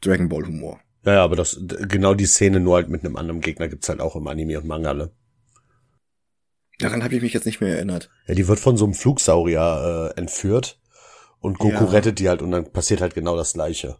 Dragon 0.00 0.28
Ball 0.28 0.46
Humor. 0.46 0.80
Ja, 1.08 1.14
ja, 1.14 1.24
aber 1.24 1.36
das, 1.36 1.58
genau 1.62 2.12
die 2.12 2.26
Szene 2.26 2.60
nur 2.60 2.74
halt 2.74 2.90
mit 2.90 3.02
einem 3.02 3.16
anderen 3.16 3.40
Gegner 3.40 3.66
gibt's 3.66 3.88
halt 3.88 4.02
auch 4.02 4.14
im 4.14 4.26
Anime 4.26 4.58
und 4.58 4.66
Manga, 4.66 4.92
ne? 4.92 5.10
Daran 6.80 7.02
habe 7.02 7.16
ich 7.16 7.22
mich 7.22 7.32
jetzt 7.32 7.46
nicht 7.46 7.62
mehr 7.62 7.76
erinnert. 7.76 8.10
Ja, 8.26 8.34
die 8.34 8.46
wird 8.46 8.60
von 8.60 8.76
so 8.76 8.84
einem 8.84 8.92
Flugsaurier 8.92 10.12
äh, 10.14 10.20
entführt 10.20 10.78
und 11.40 11.58
Goku 11.58 11.84
ja. 11.84 11.90
rettet 11.90 12.18
die 12.18 12.28
halt 12.28 12.42
und 12.42 12.50
dann 12.50 12.70
passiert 12.70 13.00
halt 13.00 13.14
genau 13.14 13.38
das 13.38 13.54
gleiche. 13.54 13.96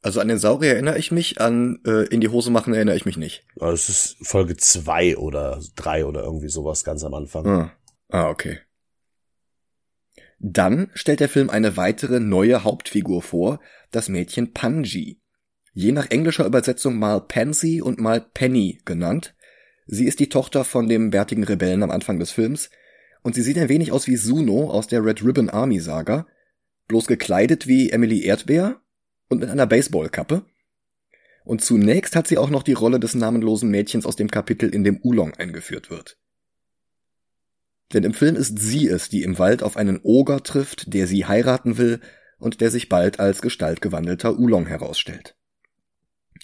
Also 0.00 0.20
an 0.20 0.28
den 0.28 0.38
Saurier 0.38 0.72
erinnere 0.72 0.96
ich 0.96 1.12
mich, 1.12 1.38
an 1.38 1.80
äh, 1.84 2.06
in 2.06 2.22
die 2.22 2.30
Hose 2.30 2.50
machen 2.50 2.72
erinnere 2.72 2.96
ich 2.96 3.04
mich 3.04 3.18
nicht. 3.18 3.44
Das 3.56 3.90
ist 3.90 4.16
Folge 4.22 4.56
zwei 4.56 5.18
oder 5.18 5.60
drei 5.76 6.06
oder 6.06 6.22
irgendwie 6.22 6.48
sowas 6.48 6.82
ganz 6.82 7.04
am 7.04 7.12
Anfang. 7.12 7.46
Ah, 7.46 7.72
ah 8.08 8.30
okay. 8.30 8.58
Dann 10.38 10.90
stellt 10.94 11.20
der 11.20 11.28
Film 11.28 11.50
eine 11.50 11.76
weitere 11.76 12.20
neue 12.20 12.64
Hauptfigur 12.64 13.20
vor, 13.20 13.60
das 13.90 14.08
Mädchen 14.08 14.54
Panji. 14.54 15.21
Je 15.72 15.92
nach 15.92 16.10
englischer 16.10 16.44
Übersetzung 16.44 16.98
mal 16.98 17.20
Pansy 17.20 17.80
und 17.80 17.98
mal 17.98 18.20
Penny 18.20 18.80
genannt. 18.84 19.34
Sie 19.86 20.06
ist 20.06 20.20
die 20.20 20.28
Tochter 20.28 20.64
von 20.64 20.88
dem 20.88 21.10
bärtigen 21.10 21.44
Rebellen 21.44 21.82
am 21.82 21.90
Anfang 21.90 22.18
des 22.18 22.30
Films 22.30 22.70
und 23.22 23.34
sie 23.34 23.42
sieht 23.42 23.58
ein 23.58 23.68
wenig 23.68 23.92
aus 23.92 24.06
wie 24.06 24.16
Suno 24.16 24.70
aus 24.70 24.86
der 24.86 25.04
Red 25.04 25.24
Ribbon 25.24 25.48
Army 25.48 25.80
Saga, 25.80 26.26
bloß 26.88 27.06
gekleidet 27.06 27.66
wie 27.66 27.90
Emily 27.90 28.24
Erdbeer 28.24 28.80
und 29.28 29.40
mit 29.40 29.48
einer 29.48 29.66
Baseballkappe. 29.66 30.44
Und 31.44 31.62
zunächst 31.62 32.14
hat 32.14 32.28
sie 32.28 32.38
auch 32.38 32.50
noch 32.50 32.62
die 32.62 32.74
Rolle 32.74 33.00
des 33.00 33.14
namenlosen 33.14 33.70
Mädchens 33.70 34.06
aus 34.06 34.16
dem 34.16 34.30
Kapitel, 34.30 34.68
in 34.72 34.84
dem 34.84 35.00
Ulong 35.02 35.34
eingeführt 35.34 35.90
wird. 35.90 36.18
Denn 37.92 38.04
im 38.04 38.14
Film 38.14 38.36
ist 38.36 38.58
sie 38.58 38.88
es, 38.88 39.08
die 39.08 39.22
im 39.22 39.38
Wald 39.38 39.62
auf 39.62 39.76
einen 39.76 40.00
Oger 40.02 40.42
trifft, 40.42 40.92
der 40.94 41.06
sie 41.06 41.26
heiraten 41.26 41.78
will 41.78 42.00
und 42.38 42.60
der 42.60 42.70
sich 42.70 42.88
bald 42.88 43.20
als 43.20 43.42
gestaltgewandelter 43.42 44.38
Ulong 44.38 44.66
herausstellt. 44.66 45.36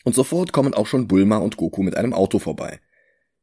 Und 0.05 0.15
sofort 0.15 0.53
kommen 0.53 0.75
auch 0.75 0.87
schon 0.87 1.09
Bulma 1.09 1.39
und 1.39 1.57
Goku 1.57 1.83
mit 1.83 1.97
einem 1.97 2.15
Auto 2.15 2.39
vorbei. 2.39 2.81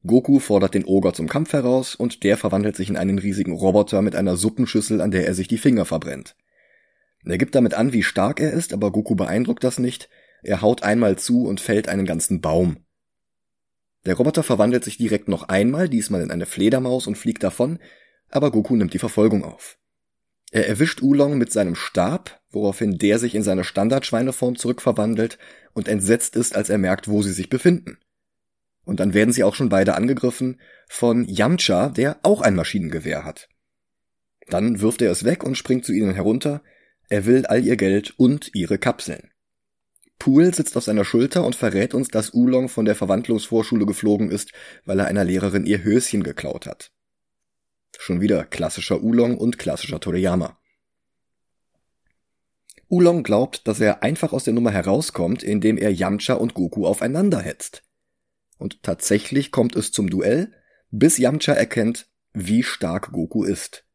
Goku 0.06 0.40
fordert 0.40 0.76
den 0.76 0.86
Oger 0.86 1.14
zum 1.14 1.28
Kampf 1.28 1.54
heraus 1.54 1.96
und 1.96 2.24
der 2.24 2.38
verwandelt 2.38 2.76
sich 2.76 2.90
in 2.90 2.98
einen 2.98 3.18
riesigen 3.18 3.54
Roboter 3.54 4.02
mit 4.02 4.16
einer 4.16 4.38
Suppenschüssel, 4.38 5.02
an 5.02 5.12
der 5.12 5.26
er 5.26 5.34
sich 5.34 5.48
die 5.48 5.58
Finger 5.58 5.86
verbrennt. 5.86 6.36
Er 7.26 7.38
gibt 7.40 7.56
damit 7.56 7.74
an, 7.74 7.92
wie 7.92 8.04
stark 8.04 8.40
er 8.40 8.52
ist, 8.52 8.72
aber 8.72 8.92
Goku 8.92 9.16
beeindruckt 9.16 9.64
das 9.64 9.80
nicht. 9.80 10.10
Er 10.44 10.62
haut 10.62 10.84
einmal 10.84 11.18
zu 11.18 11.48
und 11.48 11.60
fällt 11.60 11.90
einen 11.90 12.06
ganzen 12.06 12.40
Baum. 12.40 12.78
Der 14.06 14.16
Roboter 14.16 14.44
verwandelt 14.44 14.84
sich 14.84 14.98
direkt 14.98 15.28
noch 15.28 15.50
einmal, 15.50 15.90
diesmal 15.90 16.22
in 16.22 16.30
eine 16.30 16.46
Fledermaus 16.46 17.08
und 17.08 17.18
fliegt 17.18 17.42
davon, 17.42 17.80
aber 18.30 18.52
Goku 18.52 18.76
nimmt 18.76 18.94
die 18.94 19.00
Verfolgung 19.00 19.44
auf. 19.44 19.80
Er 20.52 20.68
erwischt 20.68 21.02
Ulong 21.02 21.38
mit 21.38 21.52
seinem 21.52 21.76
Stab, 21.76 22.40
woraufhin 22.56 22.98
der 22.98 23.20
sich 23.20 23.36
in 23.36 23.44
seine 23.44 23.64
Standardschweineform 23.64 24.56
zurückverwandelt 24.56 25.38
und 25.74 25.88
entsetzt 25.88 26.36
ist, 26.36 26.56
als 26.56 26.70
er 26.70 26.80
merkt, 26.80 27.08
wo 27.08 27.22
sie 27.22 27.34
sich 27.34 27.50
befinden. 27.50 28.00
Und 28.86 29.00
dann 29.00 29.14
werden 29.14 29.34
sie 29.34 29.44
auch 29.44 29.56
schon 29.56 29.70
beide 29.70 29.96
angegriffen 29.96 30.60
von 30.88 31.26
Yamcha, 31.26 31.90
der 31.90 32.18
auch 32.24 32.42
ein 32.42 32.56
Maschinengewehr 32.56 33.26
hat. 33.26 33.50
Dann 34.48 34.80
wirft 34.80 35.02
er 35.02 35.12
es 35.12 35.24
weg 35.24 35.44
und 35.44 35.58
springt 35.58 35.86
zu 35.86 35.92
ihnen 35.92 36.14
herunter. 36.14 36.62
Er 37.10 37.26
will 37.26 37.46
all 37.46 37.64
ihr 37.64 37.78
Geld 37.78 38.14
und 38.18 38.52
ihre 38.54 38.78
Kapseln. 38.78 39.32
Pool 40.18 40.54
sitzt 40.54 40.78
auf 40.78 40.84
seiner 40.84 41.04
Schulter 41.04 41.46
und 41.46 41.56
verrät 41.56 41.94
uns, 41.94 42.08
dass 42.08 42.30
Ulong 42.30 42.70
von 42.70 42.86
der 42.86 42.96
Verwandlungsvorschule 42.96 43.86
geflogen 43.86 44.32
ist, 44.32 44.54
weil 44.86 45.00
er 45.00 45.08
einer 45.08 45.26
Lehrerin 45.26 45.66
ihr 45.66 45.84
Höschen 45.84 46.24
geklaut 46.24 46.68
hat. 46.68 46.92
Schon 48.00 48.22
wieder 48.22 48.46
klassischer 48.46 49.04
Ulong 49.04 49.38
und 49.38 49.58
klassischer 49.58 50.00
Toriyama. 50.00 50.58
Ulong 52.88 53.24
glaubt, 53.24 53.68
dass 53.68 53.80
er 53.80 54.04
einfach 54.04 54.32
aus 54.32 54.44
der 54.44 54.54
Nummer 54.54 54.72
herauskommt, 54.72 55.44
indem 55.44 55.78
er 55.78 55.92
Yamcha 55.92 56.36
und 56.36 56.54
Goku 56.54 56.86
aufeinander 56.86 57.40
hetzt. 57.40 57.84
Und 58.58 58.84
tatsächlich 58.84 59.52
kommt 59.52 59.76
es 59.76 59.92
zum 59.92 60.10
Duell, 60.10 60.52
bis 60.92 61.18
Yamcha 61.18 61.54
erkennt, 61.54 62.08
wie 62.34 62.64
stark 62.64 63.12
Goku 63.12 63.44
ist. 63.44 63.86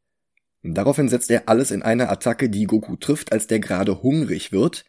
Daraufhin 0.62 1.08
setzt 1.08 1.30
er 1.30 1.48
alles 1.48 1.70
in 1.70 1.82
eine 1.82 2.08
Attacke, 2.08 2.50
die 2.50 2.64
Goku 2.64 2.96
trifft, 2.96 3.32
als 3.32 3.46
der 3.46 3.60
gerade 3.60 4.02
hungrig 4.02 4.52
wird. 4.52 4.84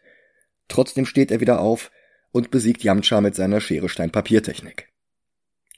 Trotzdem 0.68 1.06
steht 1.06 1.32
er 1.32 1.40
wieder 1.40 1.62
auf 1.62 1.92
und 2.32 2.52
besiegt 2.52 2.84
Yamcha 2.84 3.22
mit 3.22 3.36
seiner 3.36 3.62
Schere-Stein-Papier-Technik. 3.62 4.90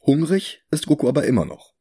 Hungrig 0.02 0.64
ist 0.72 0.88
Goku 0.88 1.08
aber 1.08 1.26
immer 1.26 1.46
noch. 1.46 1.74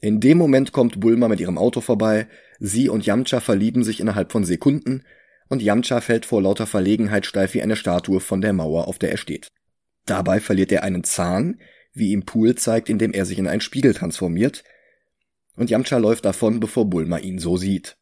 In 0.00 0.20
dem 0.20 0.36
Moment 0.36 0.72
kommt 0.72 1.00
Bulma 1.00 1.28
mit 1.28 1.40
ihrem 1.40 1.56
Auto 1.56 1.80
vorbei, 1.80 2.28
sie 2.58 2.88
und 2.88 3.06
Yamcha 3.06 3.40
verlieben 3.40 3.84
sich 3.84 4.00
innerhalb 4.00 4.32
von 4.32 4.44
Sekunden 4.44 5.04
und 5.48 5.62
Yamcha 5.62 6.00
fällt 6.00 6.26
vor 6.26 6.42
lauter 6.42 6.66
Verlegenheit 6.66 7.26
steif 7.26 7.54
wie 7.54 7.62
eine 7.62 7.76
Statue 7.76 8.20
von 8.20 8.40
der 8.40 8.52
Mauer, 8.52 8.88
auf 8.88 8.98
der 8.98 9.10
er 9.10 9.18
steht. 9.18 9.52
Dabei 10.06 10.40
verliert 10.40 10.72
er 10.72 10.82
einen 10.82 11.04
Zahn, 11.04 11.60
wie 11.92 12.12
ihm 12.12 12.24
Pool 12.24 12.54
zeigt, 12.54 12.88
indem 12.88 13.12
er 13.12 13.24
sich 13.24 13.38
in 13.38 13.46
einen 13.46 13.60
Spiegel 13.60 13.94
transformiert, 13.94 14.64
und 15.56 15.70
Yamcha 15.70 15.98
läuft 15.98 16.24
davon, 16.24 16.58
bevor 16.58 16.90
Bulma 16.90 17.18
ihn 17.18 17.38
so 17.38 17.56
sieht. 17.56 17.96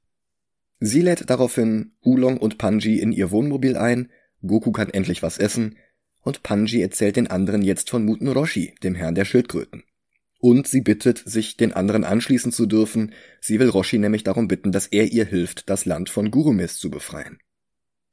Sie 0.80 1.02
lädt 1.02 1.28
daraufhin 1.28 1.92
Ulong 2.00 2.38
und 2.38 2.58
Panji 2.58 2.98
in 2.98 3.12
ihr 3.12 3.30
Wohnmobil 3.30 3.76
ein, 3.76 4.10
Goku 4.44 4.72
kann 4.72 4.88
endlich 4.88 5.22
was 5.22 5.38
essen, 5.38 5.76
und 6.22 6.42
Panji 6.42 6.80
erzählt 6.80 7.16
den 7.16 7.26
anderen 7.26 7.62
jetzt 7.62 7.90
von 7.90 8.04
Muten 8.04 8.28
Roshi, 8.28 8.74
dem 8.82 8.94
Herrn 8.94 9.14
der 9.14 9.24
Schildkröten. 9.24 9.84
Und 10.42 10.66
sie 10.66 10.82
bittet, 10.82 11.22
sich 11.24 11.56
den 11.56 11.72
anderen 11.72 12.04
anschließen 12.04 12.52
zu 12.52 12.66
dürfen, 12.66 13.14
sie 13.40 13.58
will 13.60 13.68
Roshi 13.68 13.96
nämlich 13.96 14.24
darum 14.24 14.48
bitten, 14.48 14.72
dass 14.72 14.88
er 14.88 15.06
ihr 15.06 15.24
hilft, 15.24 15.70
das 15.70 15.86
Land 15.86 16.10
von 16.10 16.30
Gurumis 16.30 16.78
zu 16.78 16.90
befreien. 16.90 17.38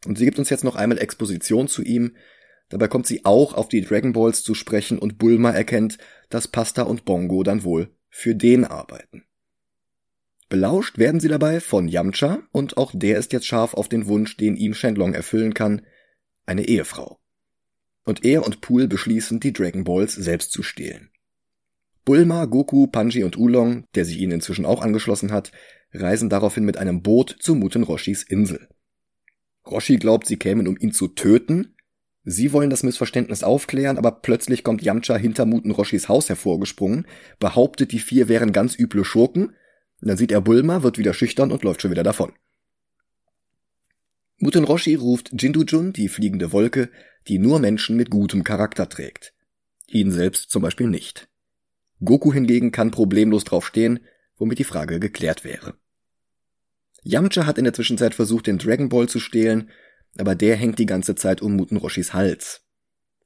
Und 0.06 0.18
sie 0.18 0.26
gibt 0.26 0.40
uns 0.40 0.50
jetzt 0.50 0.64
noch 0.64 0.76
einmal 0.76 1.00
Exposition 1.00 1.68
zu 1.68 1.84
ihm, 1.84 2.14
Dabei 2.70 2.88
kommt 2.88 3.08
sie 3.08 3.26
auch 3.26 3.54
auf 3.54 3.68
die 3.68 3.82
Dragon 3.82 4.14
Balls 4.14 4.44
zu 4.44 4.54
sprechen 4.54 5.00
und 5.00 5.18
Bulma 5.18 5.52
erkennt, 5.52 5.98
dass 6.30 6.48
Pasta 6.48 6.84
und 6.84 7.04
Bongo 7.04 7.44
dann 7.44 7.64
wohl 7.64 7.90
für 8.10 8.36
den 8.36 8.64
arbeiten. 8.64 9.26
Belauscht 10.50 10.98
werden 10.98 11.20
sie 11.20 11.28
dabei 11.28 11.60
von 11.60 11.88
Yamcha 11.88 12.42
und 12.52 12.78
auch 12.78 12.92
der 12.94 13.18
ist 13.18 13.34
jetzt 13.34 13.46
scharf 13.46 13.74
auf 13.74 13.90
den 13.90 14.08
Wunsch, 14.08 14.38
den 14.38 14.56
ihm 14.56 14.74
Shenlong 14.74 15.14
erfüllen 15.14 15.54
kann, 15.54 15.82
eine 16.46 16.68
Ehefrau. 16.68 17.20
Und 18.04 18.24
er 18.24 18.46
und 18.46 18.62
Pool 18.62 18.88
beschließen, 18.88 19.40
die 19.40 19.54
Dragon 19.54 19.84
Balls 19.84 20.14
selbst 20.14 20.52
zu 20.52 20.64
stehlen. 20.64 21.12
Bulma, 22.10 22.46
Goku, 22.46 22.88
Panji 22.88 23.24
und 23.24 23.38
Ulong, 23.38 23.86
der 23.94 24.04
sich 24.04 24.18
ihnen 24.18 24.32
inzwischen 24.32 24.66
auch 24.66 24.82
angeschlossen 24.82 25.32
hat, 25.32 25.52
reisen 25.94 26.28
daraufhin 26.28 26.66
mit 26.66 26.76
einem 26.76 27.04
Boot 27.04 27.36
zu 27.40 27.54
Muten 27.54 27.84
Roshis 27.84 28.24
Insel. 28.24 28.68
Roshi 29.68 29.98
glaubt, 29.98 30.26
sie 30.26 30.38
kämen, 30.38 30.68
um 30.68 30.76
ihn 30.76 30.92
zu 30.92 31.10
töten, 31.10 31.76
Sie 32.24 32.52
wollen 32.52 32.72
das 32.72 32.82
Missverständnis 32.82 33.44
aufklären, 33.44 34.00
aber 34.00 34.10
plötzlich 34.10 34.64
kommt 34.64 34.82
Yamcha 34.82 35.18
hinter 35.18 35.46
Muten 35.46 35.70
Roshis 35.70 36.10
Haus 36.10 36.30
hervorgesprungen, 36.30 37.06
behauptet, 37.40 37.92
die 37.92 38.00
vier 38.00 38.28
wären 38.28 38.54
ganz 38.54 38.80
üble 38.80 39.06
Schurken, 39.06 39.54
dann 40.02 40.18
sieht 40.18 40.32
er 40.32 40.42
Bulma, 40.42 40.82
wird 40.82 40.98
wieder 40.98 41.14
schüchtern 41.14 41.52
und 41.52 41.64
läuft 41.64 41.84
schon 41.84 41.92
wieder 41.92 42.02
davon. 42.02 42.34
Muten 44.40 44.64
Roshi 44.64 44.96
ruft 44.96 45.30
Jindujun, 45.40 45.94
die 45.94 46.10
fliegende 46.10 46.52
Wolke, 46.54 46.90
die 47.28 47.38
nur 47.38 47.60
Menschen 47.60 47.96
mit 47.96 48.10
gutem 48.10 48.44
Charakter 48.44 48.90
trägt. 48.90 49.36
Ihn 49.86 50.12
selbst 50.12 50.50
zum 50.50 50.64
Beispiel 50.64 50.88
nicht. 50.88 51.29
Goku 52.04 52.34
hingegen 52.34 52.72
kann 52.72 52.92
problemlos 52.92 53.44
drauf 53.44 53.66
stehen, 53.68 54.00
womit 54.38 54.60
die 54.60 54.64
Frage 54.64 55.00
geklärt 55.00 55.44
wäre. 55.44 55.76
Yamcha 57.04 57.46
hat 57.46 57.58
in 57.58 57.64
der 57.64 57.74
Zwischenzeit 57.74 58.16
versucht, 58.16 58.48
den 58.48 58.58
Dragon 58.58 58.90
Ball 58.90 59.08
zu 59.08 59.20
stehlen 59.20 59.70
aber 60.18 60.36
der 60.36 60.56
hängt 60.56 60.80
die 60.80 60.86
ganze 60.86 61.16
Zeit 61.16 61.42
um 61.42 61.56
Muten 61.56 61.78
Roshis 61.78 62.14
Hals. 62.14 62.62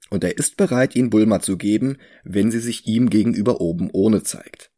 Und 0.09 0.23
er 0.23 0.37
ist 0.37 0.57
bereit, 0.57 0.95
ihn 0.95 1.09
Bulma 1.09 1.39
zu 1.39 1.57
geben, 1.57 1.97
wenn 2.23 2.51
sie 2.51 2.59
sich 2.59 2.85
ihm 2.85 3.09
gegenüber 3.09 3.61
oben 3.61 3.89
ohne 3.91 4.23
zeigt. 4.23 4.71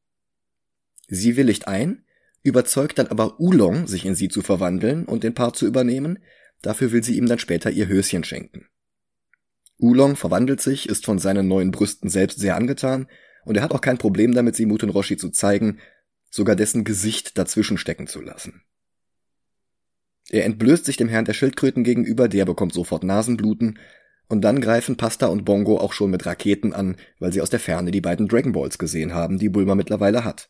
Sie 1.07 1.35
willigt 1.35 1.67
ein, 1.67 2.05
überzeugt 2.41 2.99
dann 2.99 3.07
aber 3.07 3.39
Ulong, 3.39 3.87
sich 3.87 4.05
in 4.05 4.15
sie 4.15 4.29
zu 4.29 4.41
verwandeln 4.41 5.05
und 5.05 5.23
den 5.23 5.33
Part 5.33 5.57
zu 5.57 5.65
übernehmen, 5.65 6.19
dafür 6.61 6.91
will 6.91 7.03
sie 7.03 7.17
ihm 7.17 7.25
dann 7.25 7.39
später 7.39 7.69
ihr 7.69 7.87
Höschen 7.87 8.23
schenken. 8.23 8.67
Ulong 9.77 10.15
verwandelt 10.15 10.61
sich, 10.61 10.87
ist 10.87 11.05
von 11.05 11.19
seinen 11.19 11.47
neuen 11.47 11.71
Brüsten 11.71 12.09
selbst 12.09 12.39
sehr 12.39 12.55
angetan, 12.55 13.07
und 13.45 13.55
er 13.55 13.63
hat 13.63 13.73
auch 13.73 13.81
kein 13.81 13.97
Problem 13.97 14.33
damit, 14.33 14.55
sie 14.55 14.65
Muten 14.65 14.89
Roshi 14.89 15.17
zu 15.17 15.29
zeigen, 15.29 15.79
sogar 16.29 16.55
dessen 16.55 16.83
Gesicht 16.83 17.37
dazwischen 17.37 17.77
stecken 17.77 18.07
zu 18.07 18.21
lassen. 18.21 18.63
Er 20.29 20.45
entblößt 20.45 20.85
sich 20.85 20.97
dem 20.97 21.07
Herrn 21.07 21.25
der 21.25 21.33
Schildkröten 21.33 21.83
gegenüber, 21.83 22.27
der 22.27 22.45
bekommt 22.45 22.73
sofort 22.73 23.03
Nasenbluten, 23.03 23.79
und 24.27 24.41
dann 24.41 24.59
greifen 24.59 24.97
Pasta 24.97 25.27
und 25.27 25.45
Bongo 25.45 25.77
auch 25.77 25.93
schon 25.93 26.09
mit 26.09 26.25
Raketen 26.25 26.73
an, 26.73 26.97
weil 27.19 27.31
sie 27.31 27.41
aus 27.41 27.51
der 27.51 27.59
Ferne 27.59 27.91
die 27.91 28.01
beiden 28.01 28.27
Dragon 28.27 28.53
Balls 28.53 28.79
gesehen 28.79 29.13
haben, 29.13 29.37
die 29.37 29.49
Bulma 29.49 29.75
mittlerweile 29.75 30.25
hat. 30.25 30.49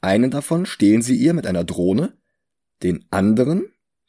Einen 0.00 0.32
davon 0.32 0.66
stehlen 0.66 1.00
sie 1.00 1.14
ihr 1.14 1.32
mit 1.32 1.46
einer 1.46 1.62
Drohne, 1.62 2.18
den 2.82 3.04
anderen, 3.10 3.66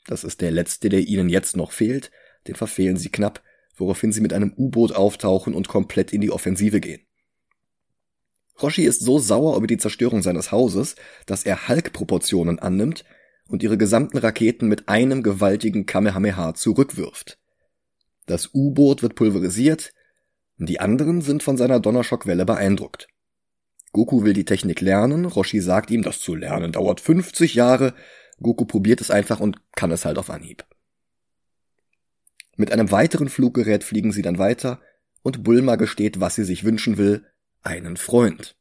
das 0.08 0.24
ist 0.24 0.42
der 0.42 0.50
letzte, 0.50 0.90
der 0.90 1.02
ihnen 1.02 1.30
jetzt 1.30 1.56
noch 1.56 1.72
fehlt, 1.72 2.10
den 2.48 2.56
verfehlen 2.56 2.98
sie 2.98 3.10
knapp, 3.10 3.44
woraufhin 3.76 4.12
sie 4.12 4.22
mit 4.22 4.34
einem 4.34 4.54
U-Boot 4.58 4.94
auftauchen 4.94 5.54
und 5.54 5.68
komplett 5.68 6.12
in 6.12 6.22
die 6.22 6.32
Offensive 6.32 6.80
gehen. 6.80 7.06
Roshi 8.62 8.84
ist 8.84 9.02
so 9.02 9.20
sauer 9.20 9.58
über 9.58 9.68
die 9.68 9.78
Zerstörung 9.78 10.22
seines 10.22 10.52
Hauses, 10.52 10.96
dass 11.26 11.44
er 11.44 11.68
Hulk-Proportionen 11.68 12.60
annimmt 12.60 13.04
und 13.48 13.64
ihre 13.64 13.78
gesamten 13.78 14.18
Raketen 14.18 14.68
mit 14.68 14.90
einem 14.90 15.24
gewaltigen 15.24 15.86
Kamehameha 15.86 16.54
zurückwirft. 16.54 17.40
Das 18.26 18.52
U-Boot 18.54 19.02
wird 19.02 19.16
pulverisiert, 19.16 19.94
die 20.58 20.80
anderen 20.80 21.22
sind 21.22 21.44
von 21.44 21.58
seiner 21.58 21.80
Donnerschockwelle 21.80 22.46
beeindruckt. 22.46 23.08
Goku 23.92 24.24
will 24.24 24.34
die 24.34 24.46
Technik 24.46 24.82
lernen, 24.82 25.26
Roshi 25.26 25.60
sagt 25.60 25.92
ihm, 25.92 26.04
das 26.04 26.20
zu 26.20 26.36
lernen 26.36 26.72
dauert 26.72 27.00
50 27.00 27.54
Jahre, 27.54 27.94
Goku 28.40 28.66
probiert 28.66 29.02
es 29.02 29.12
einfach 29.12 29.40
und 29.40 29.58
kann 29.76 29.92
es 29.92 30.06
halt 30.06 30.18
auf 30.18 30.30
Anhieb. 30.30 30.66
Mit 32.56 32.72
einem 32.72 32.92
weiteren 32.92 33.30
Fluggerät 33.30 33.84
fliegen 33.84 34.12
sie 34.12 34.22
dann 34.22 34.38
weiter 34.38 34.82
und 35.22 35.44
Bulma 35.44 35.76
gesteht, 35.76 36.20
was 36.20 36.36
sie 36.36 36.44
sich 36.44 36.64
wünschen 36.64 36.98
will, 36.98 37.26
einen 37.64 37.98
Freund. 37.98 38.56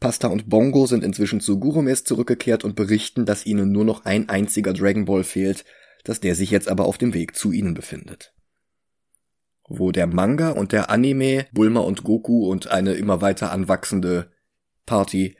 Pasta 0.00 0.28
und 0.28 0.50
Bongo 0.50 0.86
sind 0.86 1.02
inzwischen 1.02 1.40
zu 1.40 1.58
Gurumes 1.58 2.04
zurückgekehrt 2.04 2.64
und 2.64 2.76
berichten, 2.76 3.24
dass 3.24 3.46
ihnen 3.46 3.72
nur 3.72 3.84
noch 3.84 4.04
ein 4.04 4.28
einziger 4.28 4.72
Dragon 4.72 5.06
Ball 5.06 5.24
fehlt, 5.24 5.64
dass 6.04 6.20
der 6.20 6.34
sich 6.34 6.50
jetzt 6.50 6.68
aber 6.68 6.84
auf 6.84 6.98
dem 6.98 7.14
Weg 7.14 7.36
zu 7.36 7.52
ihnen 7.52 7.72
befindet. 7.74 8.34
Wo 9.66 9.92
der 9.92 10.06
Manga 10.06 10.50
und 10.50 10.72
der 10.72 10.90
Anime 10.90 11.46
Bulma 11.52 11.80
und 11.80 12.04
Goku 12.04 12.50
und 12.50 12.66
eine 12.66 12.92
immer 12.94 13.22
weiter 13.22 13.50
anwachsende 13.50 14.30
Party 14.84 15.38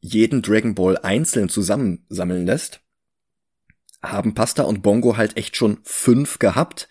jeden 0.00 0.40
Dragon 0.40 0.74
Ball 0.74 0.96
einzeln 0.98 1.48
zusammensammeln 1.48 2.46
lässt, 2.46 2.80
haben 4.02 4.34
Pasta 4.34 4.62
und 4.62 4.82
Bongo 4.82 5.16
halt 5.16 5.36
echt 5.36 5.56
schon 5.56 5.78
fünf 5.82 6.38
gehabt, 6.38 6.88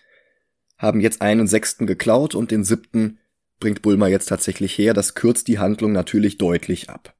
haben 0.78 1.00
jetzt 1.00 1.22
einen 1.22 1.46
sechsten 1.46 1.86
geklaut 1.86 2.34
und 2.34 2.50
den 2.50 2.64
siebten 2.64 3.18
bringt 3.60 3.82
Bulma 3.82 4.08
jetzt 4.08 4.26
tatsächlich 4.26 4.76
her, 4.76 4.94
das 4.94 5.14
kürzt 5.14 5.48
die 5.48 5.58
Handlung 5.58 5.92
natürlich 5.92 6.38
deutlich 6.38 6.90
ab. 6.90 7.14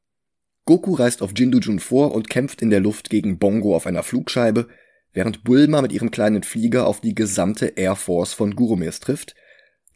Goku 0.67 0.95
reist 0.95 1.23
auf 1.23 1.33
Jindujun 1.37 1.79
vor 1.79 2.15
und 2.15 2.31
kämpft 2.31 2.63
in 2.63 2.71
der 2.71 2.81
Luft 2.81 3.11
gegen 3.11 3.39
Bongo 3.39 3.77
auf 3.77 3.87
einer 3.87 4.03
Flugscheibe, 4.03 4.69
während 5.13 5.45
Bulma 5.45 5.83
mit 5.83 5.93
ihrem 5.93 6.11
kleinen 6.11 6.43
Flieger 6.43 6.87
auf 6.87 7.01
die 7.01 7.15
gesamte 7.15 7.67
Air 7.77 7.97
Force 7.97 8.33
von 8.33 8.55
Gurumirs 8.57 9.01
trifft, 9.01 9.35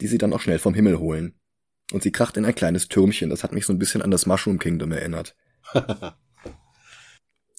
die 0.00 0.06
sie 0.06 0.18
dann 0.18 0.32
auch 0.32 0.40
schnell 0.40 0.58
vom 0.58 0.74
Himmel 0.74 0.98
holen. 0.98 1.34
Und 1.92 2.02
sie 2.02 2.12
kracht 2.12 2.36
in 2.36 2.44
ein 2.44 2.54
kleines 2.54 2.88
Türmchen, 2.88 3.30
das 3.30 3.42
hat 3.42 3.52
mich 3.52 3.64
so 3.64 3.72
ein 3.72 3.78
bisschen 3.78 4.02
an 4.02 4.10
das 4.10 4.26
Mushroom 4.26 4.58
Kingdom 4.58 4.92
erinnert. 4.92 5.34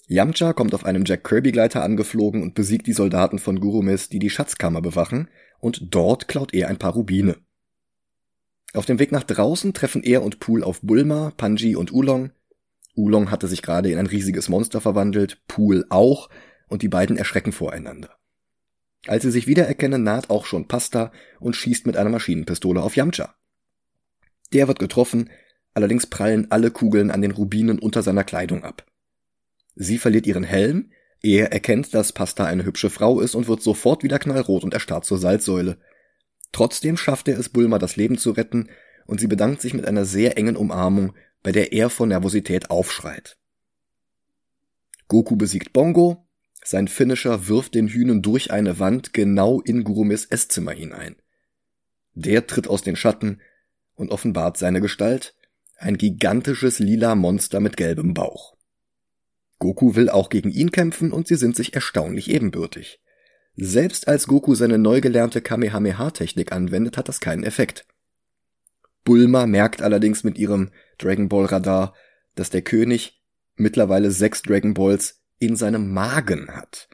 Yamcha 0.06 0.52
kommt 0.52 0.74
auf 0.74 0.84
einem 0.84 1.04
Jack 1.04 1.22
Kirby 1.24 1.52
Gleiter 1.52 1.82
angeflogen 1.84 2.42
und 2.42 2.54
besiegt 2.54 2.86
die 2.86 2.92
Soldaten 2.92 3.38
von 3.38 3.60
Gurumis, 3.60 4.08
die 4.08 4.18
die 4.18 4.30
Schatzkammer 4.30 4.82
bewachen, 4.82 5.28
und 5.60 5.94
dort 5.94 6.26
klaut 6.26 6.54
er 6.54 6.68
ein 6.68 6.78
paar 6.78 6.94
Rubine. 6.94 7.36
Auf 8.72 8.86
dem 8.86 8.98
Weg 8.98 9.12
nach 9.12 9.24
draußen 9.24 9.74
treffen 9.74 10.02
er 10.02 10.22
und 10.22 10.38
Pool 10.40 10.62
auf 10.62 10.80
Bulma, 10.80 11.32
Panji 11.36 11.76
und 11.76 11.92
Oolong. 11.92 12.30
Oolong 12.94 13.30
hatte 13.30 13.48
sich 13.48 13.62
gerade 13.62 13.90
in 13.90 13.98
ein 13.98 14.06
riesiges 14.06 14.48
Monster 14.48 14.80
verwandelt, 14.80 15.42
Pool 15.48 15.84
auch, 15.90 16.28
und 16.68 16.82
die 16.82 16.88
beiden 16.88 17.16
erschrecken 17.16 17.52
voreinander. 17.52 18.16
Als 19.06 19.22
sie 19.22 19.30
sich 19.30 19.46
wiedererkennen, 19.46 20.02
naht 20.02 20.30
auch 20.30 20.46
schon 20.46 20.68
Pasta 20.68 21.10
und 21.40 21.56
schießt 21.56 21.86
mit 21.86 21.96
einer 21.96 22.10
Maschinenpistole 22.10 22.82
auf 22.82 22.96
Yamcha. 22.96 23.34
Der 24.52 24.68
wird 24.68 24.78
getroffen, 24.78 25.30
allerdings 25.74 26.06
prallen 26.06 26.50
alle 26.50 26.70
Kugeln 26.70 27.10
an 27.10 27.22
den 27.22 27.30
Rubinen 27.30 27.78
unter 27.78 28.02
seiner 28.02 28.24
Kleidung 28.24 28.62
ab. 28.62 28.86
Sie 29.74 29.98
verliert 29.98 30.26
ihren 30.26 30.44
Helm, 30.44 30.90
er 31.22 31.52
erkennt, 31.52 31.94
dass 31.94 32.12
Pasta 32.12 32.44
eine 32.44 32.64
hübsche 32.64 32.90
Frau 32.90 33.20
ist 33.20 33.34
und 33.34 33.48
wird 33.48 33.62
sofort 33.62 34.02
wieder 34.02 34.18
knallrot 34.18 34.64
und 34.64 34.74
erstarrt 34.74 35.04
zur 35.04 35.18
Salzsäule. 35.18 35.78
Trotzdem 36.52 36.96
schafft 36.96 37.28
er 37.28 37.38
es 37.38 37.48
Bulma 37.48 37.78
das 37.78 37.96
Leben 37.96 38.18
zu 38.18 38.32
retten 38.32 38.68
und 39.06 39.20
sie 39.20 39.26
bedankt 39.26 39.60
sich 39.60 39.74
mit 39.74 39.86
einer 39.86 40.04
sehr 40.04 40.36
engen 40.36 40.56
Umarmung, 40.56 41.14
bei 41.42 41.52
der 41.52 41.72
er 41.72 41.90
vor 41.90 42.06
Nervosität 42.06 42.70
aufschreit. 42.70 43.38
Goku 45.08 45.36
besiegt 45.36 45.72
Bongo, 45.72 46.26
sein 46.62 46.88
Finisher 46.88 47.48
wirft 47.48 47.74
den 47.74 47.88
Hühnen 47.88 48.22
durch 48.22 48.50
eine 48.50 48.78
Wand 48.78 49.12
genau 49.12 49.60
in 49.60 49.82
Gurumis 49.82 50.26
Esszimmer 50.26 50.72
hinein. 50.72 51.16
Der 52.14 52.46
tritt 52.46 52.68
aus 52.68 52.82
den 52.82 52.96
Schatten 52.96 53.40
und 53.94 54.10
offenbart 54.10 54.56
seine 54.56 54.80
Gestalt, 54.80 55.34
ein 55.76 55.96
gigantisches 55.96 56.78
lila 56.78 57.14
Monster 57.14 57.60
mit 57.60 57.76
gelbem 57.76 58.12
Bauch. 58.12 58.56
Goku 59.58 59.94
will 59.94 60.10
auch 60.10 60.28
gegen 60.28 60.50
ihn 60.50 60.70
kämpfen 60.70 61.12
und 61.12 61.26
sie 61.26 61.36
sind 61.36 61.56
sich 61.56 61.74
erstaunlich 61.74 62.30
ebenbürtig. 62.30 63.00
Selbst 63.62 64.08
als 64.08 64.26
Goku 64.26 64.54
seine 64.54 64.78
neu 64.78 65.02
gelernte 65.02 65.42
Kamehameha-Technik 65.42 66.50
anwendet, 66.50 66.96
hat 66.96 67.08
das 67.08 67.20
keinen 67.20 67.44
Effekt. 67.44 67.84
Bulma 69.04 69.44
merkt 69.44 69.82
allerdings 69.82 70.24
mit 70.24 70.38
ihrem 70.38 70.70
Dragon 70.96 71.28
Ball 71.28 71.44
Radar, 71.44 71.94
dass 72.34 72.48
der 72.48 72.62
König 72.62 73.22
mittlerweile 73.56 74.12
sechs 74.12 74.40
Dragon 74.40 74.72
Balls 74.72 75.20
in 75.38 75.56
seinem 75.56 75.92
Magen 75.92 76.48
hat. 76.48 76.88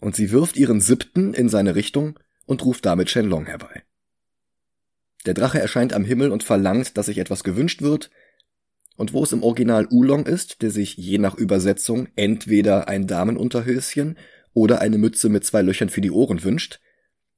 Und 0.00 0.16
sie 0.16 0.30
wirft 0.30 0.56
ihren 0.56 0.80
siebten 0.80 1.34
in 1.34 1.50
seine 1.50 1.74
Richtung 1.74 2.18
und 2.46 2.64
ruft 2.64 2.86
damit 2.86 3.10
Shenlong 3.10 3.44
herbei. 3.44 3.82
Der 5.26 5.34
Drache 5.34 5.60
erscheint 5.60 5.92
am 5.92 6.06
Himmel 6.06 6.32
und 6.32 6.44
verlangt, 6.44 6.96
dass 6.96 7.06
sich 7.06 7.18
etwas 7.18 7.44
gewünscht 7.44 7.82
wird, 7.82 8.10
und 8.96 9.12
wo 9.12 9.22
es 9.24 9.32
im 9.32 9.42
Original 9.42 9.86
Oolong 9.90 10.24
ist, 10.24 10.62
der 10.62 10.70
sich 10.70 10.96
je 10.96 11.18
nach 11.18 11.34
Übersetzung 11.34 12.08
entweder 12.16 12.88
ein 12.88 13.06
Damenunterhöschen 13.06 14.16
oder 14.54 14.80
eine 14.80 14.98
Mütze 14.98 15.28
mit 15.28 15.44
zwei 15.44 15.62
Löchern 15.62 15.90
für 15.90 16.00
die 16.00 16.10
Ohren 16.10 16.42
wünscht, 16.42 16.80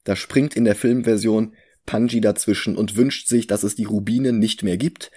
da 0.04 0.14
springt 0.14 0.54
in 0.54 0.64
der 0.64 0.76
Filmversion 0.76 1.54
Panji 1.84 2.20
dazwischen 2.20 2.76
und 2.76 2.96
wünscht 2.96 3.28
sich, 3.28 3.46
dass 3.46 3.62
es 3.62 3.74
die 3.74 3.84
Rubine 3.84 4.32
nicht 4.32 4.62
mehr 4.62 4.76
gibt 4.76 5.10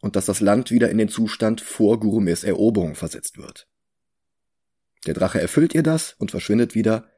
und 0.00 0.16
dass 0.16 0.26
das 0.26 0.40
Land 0.40 0.70
wieder 0.70 0.90
in 0.90 0.98
den 0.98 1.08
Zustand 1.08 1.60
vor 1.60 2.00
Gurumes 2.00 2.44
Eroberung 2.44 2.94
versetzt 2.94 3.36
wird. 3.38 3.68
Der 5.06 5.14
Drache 5.14 5.40
erfüllt 5.40 5.74
ihr 5.74 5.82
das 5.82 6.14
und 6.18 6.30
verschwindet 6.30 6.74
wieder. 6.74 7.10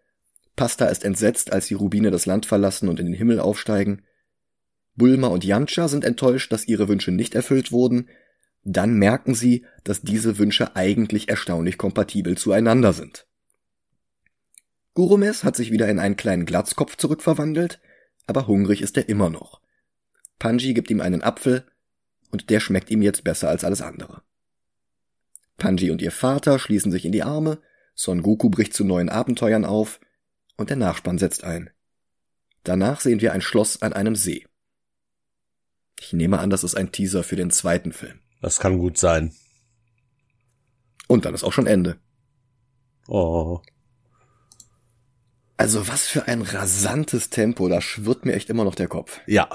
Pasta 0.57 0.87
ist 0.87 1.05
entsetzt, 1.05 1.53
als 1.53 1.67
die 1.67 1.75
Rubine 1.75 2.11
das 2.11 2.27
Land 2.27 2.47
verlassen 2.47 2.89
und 2.89 3.01
in 3.01 3.07
den 3.07 3.15
Himmel 3.15 3.41
aufsteigen. 3.41 4.03
Bulma 4.95 5.29
und 5.29 5.45
Yancha 5.45 5.89
sind 5.89 6.05
enttäuscht, 6.05 6.53
dass 6.53 6.69
ihre 6.69 6.89
Wünsche 6.89 7.11
nicht 7.11 7.35
erfüllt 7.35 7.73
wurden. 7.73 8.09
Dann 8.63 8.95
merken 8.95 9.35
sie, 9.35 9.65
dass 9.85 10.03
diese 10.03 10.39
Wünsche 10.39 10.77
eigentlich 10.77 11.29
erstaunlich 11.29 11.79
kompatibel 11.79 12.37
zueinander 12.37 12.93
sind. 12.93 13.27
Gurumes 14.95 15.45
hat 15.45 15.57
sich 15.57 15.71
wieder 15.71 15.89
in 15.89 15.99
einen 15.99 16.17
kleinen 16.17 16.45
Glatzkopf 16.45 16.97
zurückverwandelt, 16.97 17.81
aber 18.27 18.47
hungrig 18.47 18.83
ist 18.83 18.97
er 18.97 19.09
immer 19.09 19.31
noch. 19.31 19.61
Panji 20.39 20.75
gibt 20.75 20.91
ihm 20.91 21.01
einen 21.01 21.23
Apfel 21.23 21.67
und 22.31 22.51
der 22.51 22.61
schmeckt 22.61 22.91
ihm 22.91 23.03
jetzt 23.03 23.25
besser 23.25 23.49
als 23.49 23.65
alles 23.65 23.81
andere. 23.81 24.23
Panji 25.57 25.91
und 25.91 26.03
ihr 26.03 26.13
Vater 26.13 26.59
schließen 26.59 26.93
sich 26.93 27.05
in 27.05 27.13
die 27.13 27.23
Arme, 27.23 27.61
Son 27.95 28.23
Goku 28.23 28.51
bricht 28.51 28.75
zu 28.75 28.85
neuen 28.85 29.09
Abenteuern 29.09 29.65
auf 29.65 30.01
und 30.57 30.71
der 30.71 30.77
Nachspann 30.77 31.19
setzt 31.19 31.45
ein. 31.45 31.71
Danach 32.65 33.01
sehen 33.01 33.21
wir 33.21 33.33
ein 33.33 33.41
Schloss 33.41 33.83
an 33.83 33.93
einem 33.93 34.17
See. 34.17 34.47
Ich 36.01 36.13
nehme 36.13 36.39
an, 36.39 36.51
das 36.51 36.65
ist 36.65 36.75
ein 36.75 36.93
Teaser 36.93 37.23
für 37.23 37.37
den 37.37 37.51
zweiten 37.51 37.93
Film. 37.93 38.21
Das 38.41 38.59
kann 38.59 38.79
gut 38.79 38.99
sein. 38.99 39.33
Und 41.07 41.25
dann 41.25 41.35
ist 41.35 41.45
auch 41.45 41.53
schon 41.53 41.67
Ende. 41.67 41.99
Oh. 43.07 43.61
Also 45.63 45.87
was 45.87 46.09
für 46.09 46.27
ein 46.27 46.43
rasantes 46.43 47.31
Tempo, 47.31 47.69
da 47.69 47.81
schwirrt 47.81 48.27
mir 48.27 48.33
echt 48.33 48.51
immer 48.51 48.65
noch 48.65 48.75
der 48.75 48.89
Kopf. 48.89 49.21
Ja. 49.29 49.49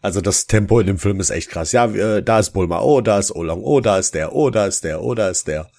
Also 0.00 0.22
das 0.22 0.46
Tempo 0.46 0.80
in 0.80 0.86
dem 0.86 0.98
Film 0.98 1.20
ist 1.20 1.28
echt 1.28 1.50
krass. 1.50 1.72
Ja, 1.72 1.84
äh, 1.92 2.22
da 2.22 2.38
ist 2.38 2.54
Bulma, 2.54 2.80
oh, 2.80 3.02
da 3.02 3.18
ist 3.18 3.36
Oolong, 3.36 3.62
oh, 3.62 3.80
da 3.80 3.98
ist 3.98 4.14
der, 4.14 4.34
oh, 4.34 4.48
da 4.48 4.64
ist 4.64 4.82
der, 4.82 5.02
oh, 5.02 5.14
da 5.14 5.28
ist 5.28 5.46
der. 5.46 5.70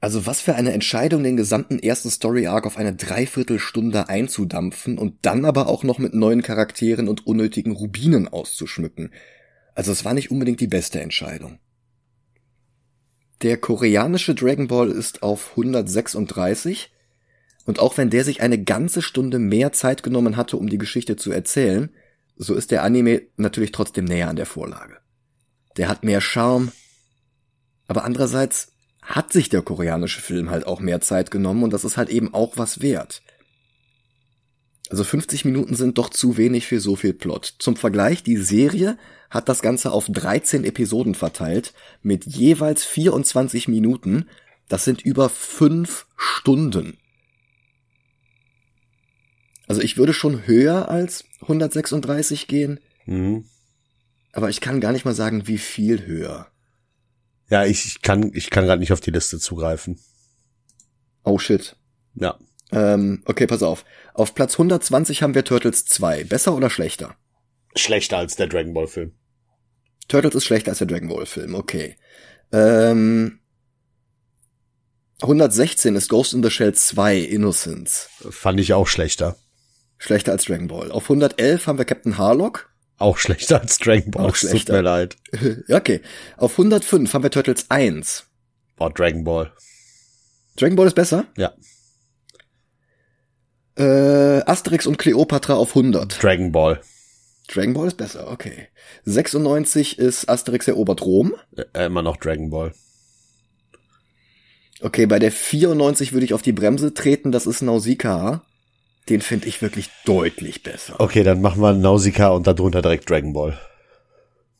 Also 0.00 0.26
was 0.26 0.40
für 0.40 0.56
eine 0.56 0.72
Entscheidung, 0.72 1.22
den 1.22 1.36
gesamten 1.36 1.78
ersten 1.78 2.10
Story 2.10 2.48
Arc 2.48 2.66
auf 2.66 2.76
eine 2.76 2.96
Dreiviertelstunde 2.96 4.08
einzudampfen 4.08 4.98
und 4.98 5.14
dann 5.22 5.44
aber 5.44 5.68
auch 5.68 5.84
noch 5.84 5.98
mit 5.98 6.14
neuen 6.14 6.42
Charakteren 6.42 7.08
und 7.08 7.24
unnötigen 7.24 7.70
Rubinen 7.70 8.26
auszuschmücken. 8.26 9.12
Also 9.76 9.92
es 9.92 10.04
war 10.04 10.12
nicht 10.12 10.32
unbedingt 10.32 10.60
die 10.60 10.66
beste 10.66 11.00
Entscheidung. 11.00 11.60
Der 13.42 13.58
koreanische 13.58 14.34
Dragon 14.34 14.66
Ball 14.66 14.90
ist 14.90 15.22
auf 15.22 15.50
136 15.50 16.90
und 17.66 17.80
auch 17.80 17.98
wenn 17.98 18.10
der 18.10 18.24
sich 18.24 18.40
eine 18.40 18.62
ganze 18.62 19.02
Stunde 19.02 19.38
mehr 19.38 19.72
Zeit 19.72 20.02
genommen 20.02 20.36
hatte, 20.36 20.56
um 20.56 20.68
die 20.68 20.78
Geschichte 20.78 21.16
zu 21.16 21.32
erzählen, 21.32 21.90
so 22.36 22.54
ist 22.54 22.70
der 22.70 22.82
Anime 22.82 23.22
natürlich 23.36 23.72
trotzdem 23.72 24.04
näher 24.04 24.28
an 24.28 24.36
der 24.36 24.46
Vorlage. 24.46 24.98
Der 25.76 25.88
hat 25.88 26.04
mehr 26.04 26.20
Charme, 26.20 26.72
aber 27.88 28.04
andererseits 28.04 28.72
hat 29.02 29.32
sich 29.32 29.48
der 29.48 29.62
koreanische 29.62 30.20
Film 30.20 30.50
halt 30.50 30.66
auch 30.66 30.80
mehr 30.80 31.00
Zeit 31.00 31.30
genommen 31.30 31.62
und 31.62 31.72
das 31.72 31.84
ist 31.84 31.96
halt 31.96 32.08
eben 32.08 32.32
auch 32.34 32.56
was 32.56 32.80
wert. 32.80 33.22
Also 34.88 35.02
50 35.02 35.44
Minuten 35.44 35.74
sind 35.74 35.98
doch 35.98 36.10
zu 36.10 36.36
wenig 36.36 36.66
für 36.66 36.80
so 36.80 36.94
viel 36.94 37.12
Plot. 37.12 37.56
Zum 37.58 37.76
Vergleich, 37.76 38.22
die 38.22 38.36
Serie 38.36 38.96
hat 39.30 39.48
das 39.48 39.60
Ganze 39.60 39.90
auf 39.90 40.06
13 40.08 40.64
Episoden 40.64 41.16
verteilt, 41.16 41.74
mit 42.02 42.24
jeweils 42.24 42.84
24 42.84 43.66
Minuten. 43.66 44.28
Das 44.68 44.84
sind 44.84 45.02
über 45.02 45.28
5 45.28 46.06
Stunden. 46.16 46.98
Also 49.66 49.80
ich 49.80 49.96
würde 49.96 50.12
schon 50.12 50.46
höher 50.46 50.88
als 50.88 51.24
136 51.42 52.46
gehen. 52.46 52.80
Mhm. 53.04 53.44
Aber 54.32 54.48
ich 54.50 54.60
kann 54.60 54.80
gar 54.80 54.92
nicht 54.92 55.04
mal 55.04 55.14
sagen, 55.14 55.46
wie 55.46 55.58
viel 55.58 56.06
höher. 56.06 56.48
Ja, 57.48 57.64
ich, 57.64 57.86
ich 57.86 58.02
kann, 58.02 58.32
ich 58.34 58.50
kann 58.50 58.64
gerade 58.66 58.80
nicht 58.80 58.92
auf 58.92 59.00
die 59.00 59.10
Liste 59.10 59.38
zugreifen. 59.38 59.98
Oh 61.24 61.38
shit. 61.38 61.76
Ja. 62.14 62.38
Ähm, 62.72 63.22
okay, 63.24 63.46
pass 63.46 63.62
auf. 63.62 63.84
Auf 64.14 64.34
Platz 64.34 64.54
120 64.54 65.22
haben 65.22 65.34
wir 65.34 65.44
Turtles 65.44 65.84
2. 65.86 66.24
Besser 66.24 66.54
oder 66.54 66.70
schlechter? 66.70 67.16
Schlechter 67.76 68.18
als 68.18 68.36
der 68.36 68.48
Dragon 68.48 68.74
Ball 68.74 68.86
Film. 68.86 69.12
Turtles 70.08 70.34
ist 70.34 70.44
schlechter 70.44 70.70
als 70.70 70.78
der 70.78 70.86
Dragon 70.86 71.08
Ball 71.08 71.26
Film, 71.26 71.54
okay. 71.54 71.96
Ähm, 72.52 73.40
116 75.22 75.94
ist 75.96 76.08
Ghost 76.08 76.34
in 76.34 76.42
the 76.42 76.50
Shell 76.50 76.74
2 76.74 77.18
Innocence. 77.18 78.08
Fand 78.30 78.60
ich 78.60 78.74
auch 78.74 78.86
schlechter. 78.86 79.36
Schlechter 80.06 80.30
als 80.30 80.44
Dragon 80.44 80.68
Ball. 80.68 80.92
Auf 80.92 81.04
111 81.04 81.66
haben 81.66 81.78
wir 81.78 81.84
Captain 81.84 82.16
Harlock. 82.16 82.70
Auch 82.96 83.18
schlechter 83.18 83.60
als 83.60 83.78
Dragon 83.78 84.12
Ball. 84.12 84.26
Auch 84.26 84.34
es 84.34 84.42
Tut 84.42 84.50
schlechter. 84.50 84.74
mir 84.74 84.82
leid. 84.82 85.16
Okay. 85.68 86.00
Auf 86.36 86.52
105 86.52 87.12
haben 87.12 87.24
wir 87.24 87.30
Turtles 87.32 87.66
1. 87.70 88.24
Oh, 88.78 88.88
Dragon 88.88 89.24
Ball. 89.24 89.52
Dragon 90.56 90.76
Ball 90.76 90.86
ist 90.86 90.94
besser. 90.94 91.26
Ja. 91.36 91.52
Äh, 93.76 94.42
Asterix 94.46 94.86
und 94.86 94.96
Cleopatra 94.96 95.54
auf 95.54 95.70
100. 95.70 96.22
Dragon 96.22 96.52
Ball. 96.52 96.80
Dragon 97.48 97.74
Ball 97.74 97.88
ist 97.88 97.96
besser, 97.96 98.30
okay. 98.30 98.68
96 99.06 99.98
ist 99.98 100.28
Asterix 100.28 100.68
erobert 100.68 101.02
Rom. 101.02 101.34
Äh, 101.74 101.86
immer 101.86 102.02
noch 102.02 102.16
Dragon 102.16 102.50
Ball. 102.50 102.72
Okay, 104.80 105.06
bei 105.06 105.18
der 105.18 105.32
94 105.32 106.12
würde 106.12 106.24
ich 106.26 106.32
auf 106.34 106.42
die 106.42 106.52
Bremse 106.52 106.94
treten, 106.94 107.32
das 107.32 107.46
ist 107.46 107.62
Nausicaa. 107.62 108.44
Den 109.08 109.20
finde 109.20 109.46
ich 109.46 109.62
wirklich 109.62 109.90
deutlich 110.04 110.62
besser. 110.62 110.96
Okay, 110.98 111.22
dann 111.22 111.40
machen 111.40 111.60
wir 111.62 111.72
Nausicaa 111.72 112.28
und 112.30 112.46
darunter 112.46 112.82
direkt 112.82 113.08
Dragon 113.08 113.32
Ball. 113.32 113.58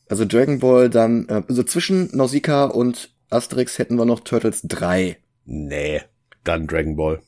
Also 0.09 0.25
Dragon 0.25 0.61
Ball 0.61 0.89
dann, 0.89 1.29
äh, 1.29 1.43
also 1.49 1.65
zwischen 1.65 2.15
Nausicaa 2.17 2.67
und 2.67 3.11
Asterix 3.29 3.79
hätten 3.79 3.97
wir 3.97 4.05
noch 4.05 4.21
Turtles 4.21 4.63
3. 4.63 5.17
Nee, 5.45 6.03
dann 6.45 6.67
Dragon 6.69 6.95
Ball. 6.97 7.23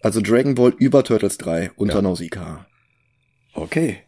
Also 0.00 0.22
Dragon 0.22 0.54
Ball 0.54 0.74
über 0.78 1.04
Turtles 1.04 1.36
3 1.38 1.72
unter 1.76 1.96
Ja. 1.96 2.02
Nausicaa. 2.02 2.66
Okay. 3.52 3.98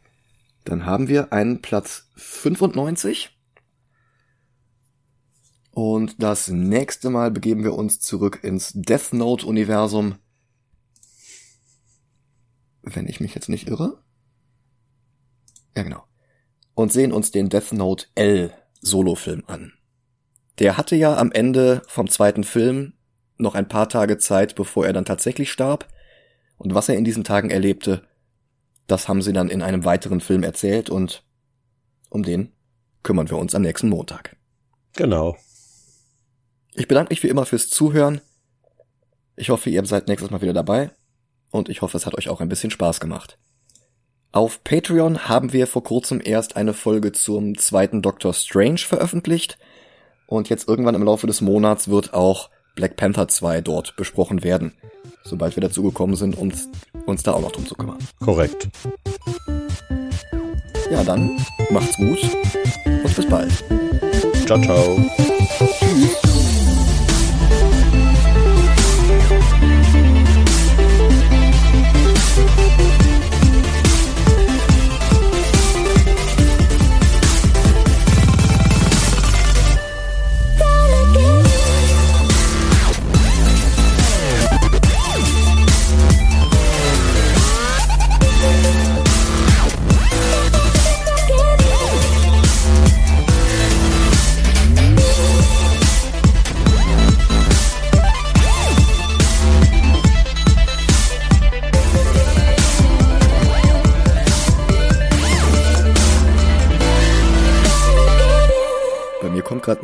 Dann 0.64 0.86
haben 0.86 1.08
wir 1.08 1.32
einen 1.32 1.60
Platz 1.60 2.08
95. 2.16 3.30
Und 5.72 6.22
das 6.22 6.48
nächste 6.48 7.10
Mal 7.10 7.30
begeben 7.30 7.64
wir 7.64 7.74
uns 7.74 8.00
zurück 8.00 8.40
ins 8.42 8.72
Death 8.74 9.12
Note 9.12 9.46
Universum. 9.46 10.16
Wenn 12.82 13.08
ich 13.08 13.20
mich 13.20 13.34
jetzt 13.34 13.48
nicht 13.48 13.68
irre. 13.68 14.02
Ja, 15.76 15.82
genau. 15.82 16.04
Und 16.74 16.92
sehen 16.92 17.12
uns 17.12 17.30
den 17.30 17.48
Death 17.48 17.72
Note 17.72 18.06
L 18.14 18.52
Solofilm 18.80 19.44
an. 19.46 19.72
Der 20.58 20.76
hatte 20.76 20.96
ja 20.96 21.16
am 21.16 21.32
Ende 21.32 21.82
vom 21.86 22.08
zweiten 22.08 22.44
Film 22.44 22.94
noch 23.38 23.54
ein 23.54 23.68
paar 23.68 23.88
Tage 23.88 24.18
Zeit, 24.18 24.54
bevor 24.54 24.86
er 24.86 24.92
dann 24.92 25.04
tatsächlich 25.04 25.50
starb. 25.50 25.88
Und 26.58 26.74
was 26.74 26.88
er 26.88 26.96
in 26.96 27.04
diesen 27.04 27.24
Tagen 27.24 27.50
erlebte, 27.50 28.06
das 28.86 29.08
haben 29.08 29.22
sie 29.22 29.32
dann 29.32 29.48
in 29.48 29.62
einem 29.62 29.84
weiteren 29.84 30.20
Film 30.20 30.42
erzählt 30.42 30.90
und 30.90 31.24
um 32.10 32.22
den 32.22 32.52
kümmern 33.02 33.30
wir 33.30 33.38
uns 33.38 33.54
am 33.54 33.62
nächsten 33.62 33.88
Montag. 33.88 34.36
Genau. 34.94 35.36
Ich 36.74 36.88
bedanke 36.88 37.12
mich 37.12 37.22
wie 37.22 37.28
immer 37.28 37.46
fürs 37.46 37.68
Zuhören. 37.68 38.20
Ich 39.36 39.50
hoffe, 39.50 39.70
ihr 39.70 39.84
seid 39.86 40.08
nächstes 40.08 40.30
Mal 40.30 40.42
wieder 40.42 40.52
dabei 40.52 40.90
und 41.52 41.68
ich 41.68 41.82
hoffe, 41.82 41.96
es 41.96 42.06
hat 42.06 42.18
euch 42.18 42.28
auch 42.28 42.40
ein 42.40 42.48
bisschen 42.48 42.72
Spaß 42.72 42.98
gemacht. 42.98 43.38
Auf 44.32 44.64
Patreon 44.64 45.28
haben 45.28 45.52
wir 45.52 45.66
vor 45.66 45.84
kurzem 45.84 46.20
erst 46.24 46.56
eine 46.56 46.72
Folge 46.72 47.12
zum 47.12 47.56
zweiten 47.56 48.02
Doctor 48.02 48.32
Strange 48.32 48.78
veröffentlicht 48.78 49.58
und 50.26 50.48
jetzt 50.48 50.66
irgendwann 50.66 50.94
im 50.94 51.04
Laufe 51.04 51.26
des 51.26 51.42
Monats 51.42 51.88
wird 51.88 52.14
auch 52.14 52.48
Black 52.74 52.96
Panther 52.96 53.28
2 53.28 53.60
dort 53.60 53.94
besprochen 53.96 54.42
werden, 54.42 54.72
sobald 55.22 55.54
wir 55.54 55.60
dazu 55.60 55.82
gekommen 55.82 56.16
sind, 56.16 56.36
uns, 56.36 56.70
uns 57.04 57.22
da 57.22 57.32
auch 57.34 57.42
noch 57.42 57.52
drum 57.52 57.66
zu 57.66 57.74
kümmern. 57.74 57.98
Korrekt. 58.24 58.68
Ja, 60.90 61.04
dann 61.04 61.38
macht's 61.70 61.96
gut 61.96 62.18
und 62.86 63.14
bis 63.14 63.26
bald. 63.26 63.52
Ciao, 64.46 64.60
ciao. 64.60 64.98
Bei 65.58 66.31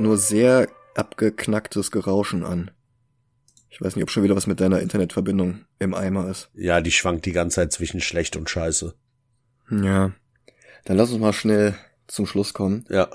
nur 0.09 0.16
sehr 0.16 0.68
abgeknacktes 0.94 1.90
Gerauschen 1.90 2.44
an. 2.44 2.71
Ich 3.68 3.81
weiß 3.81 3.94
nicht, 3.94 4.03
ob 4.03 4.11
schon 4.11 4.23
wieder 4.23 4.35
was 4.35 4.47
mit 4.47 4.59
deiner 4.59 4.81
Internetverbindung 4.81 5.66
im 5.79 5.94
Eimer 5.94 6.29
ist. 6.29 6.51
Ja, 6.55 6.81
die 6.81 6.90
schwankt 6.90 7.27
die 7.27 7.33
ganze 7.33 7.57
Zeit 7.57 7.73
zwischen 7.73 8.01
schlecht 8.01 8.35
und 8.35 8.49
scheiße. 8.49 8.94
Ja. 9.71 10.12
Dann 10.87 10.97
lass 10.97 11.11
uns 11.11 11.21
mal 11.21 11.35
schnell 11.35 11.77
zum 12.07 12.27
Schluss 12.27 12.55
kommen. 12.55 12.87
Ja. 12.88 13.09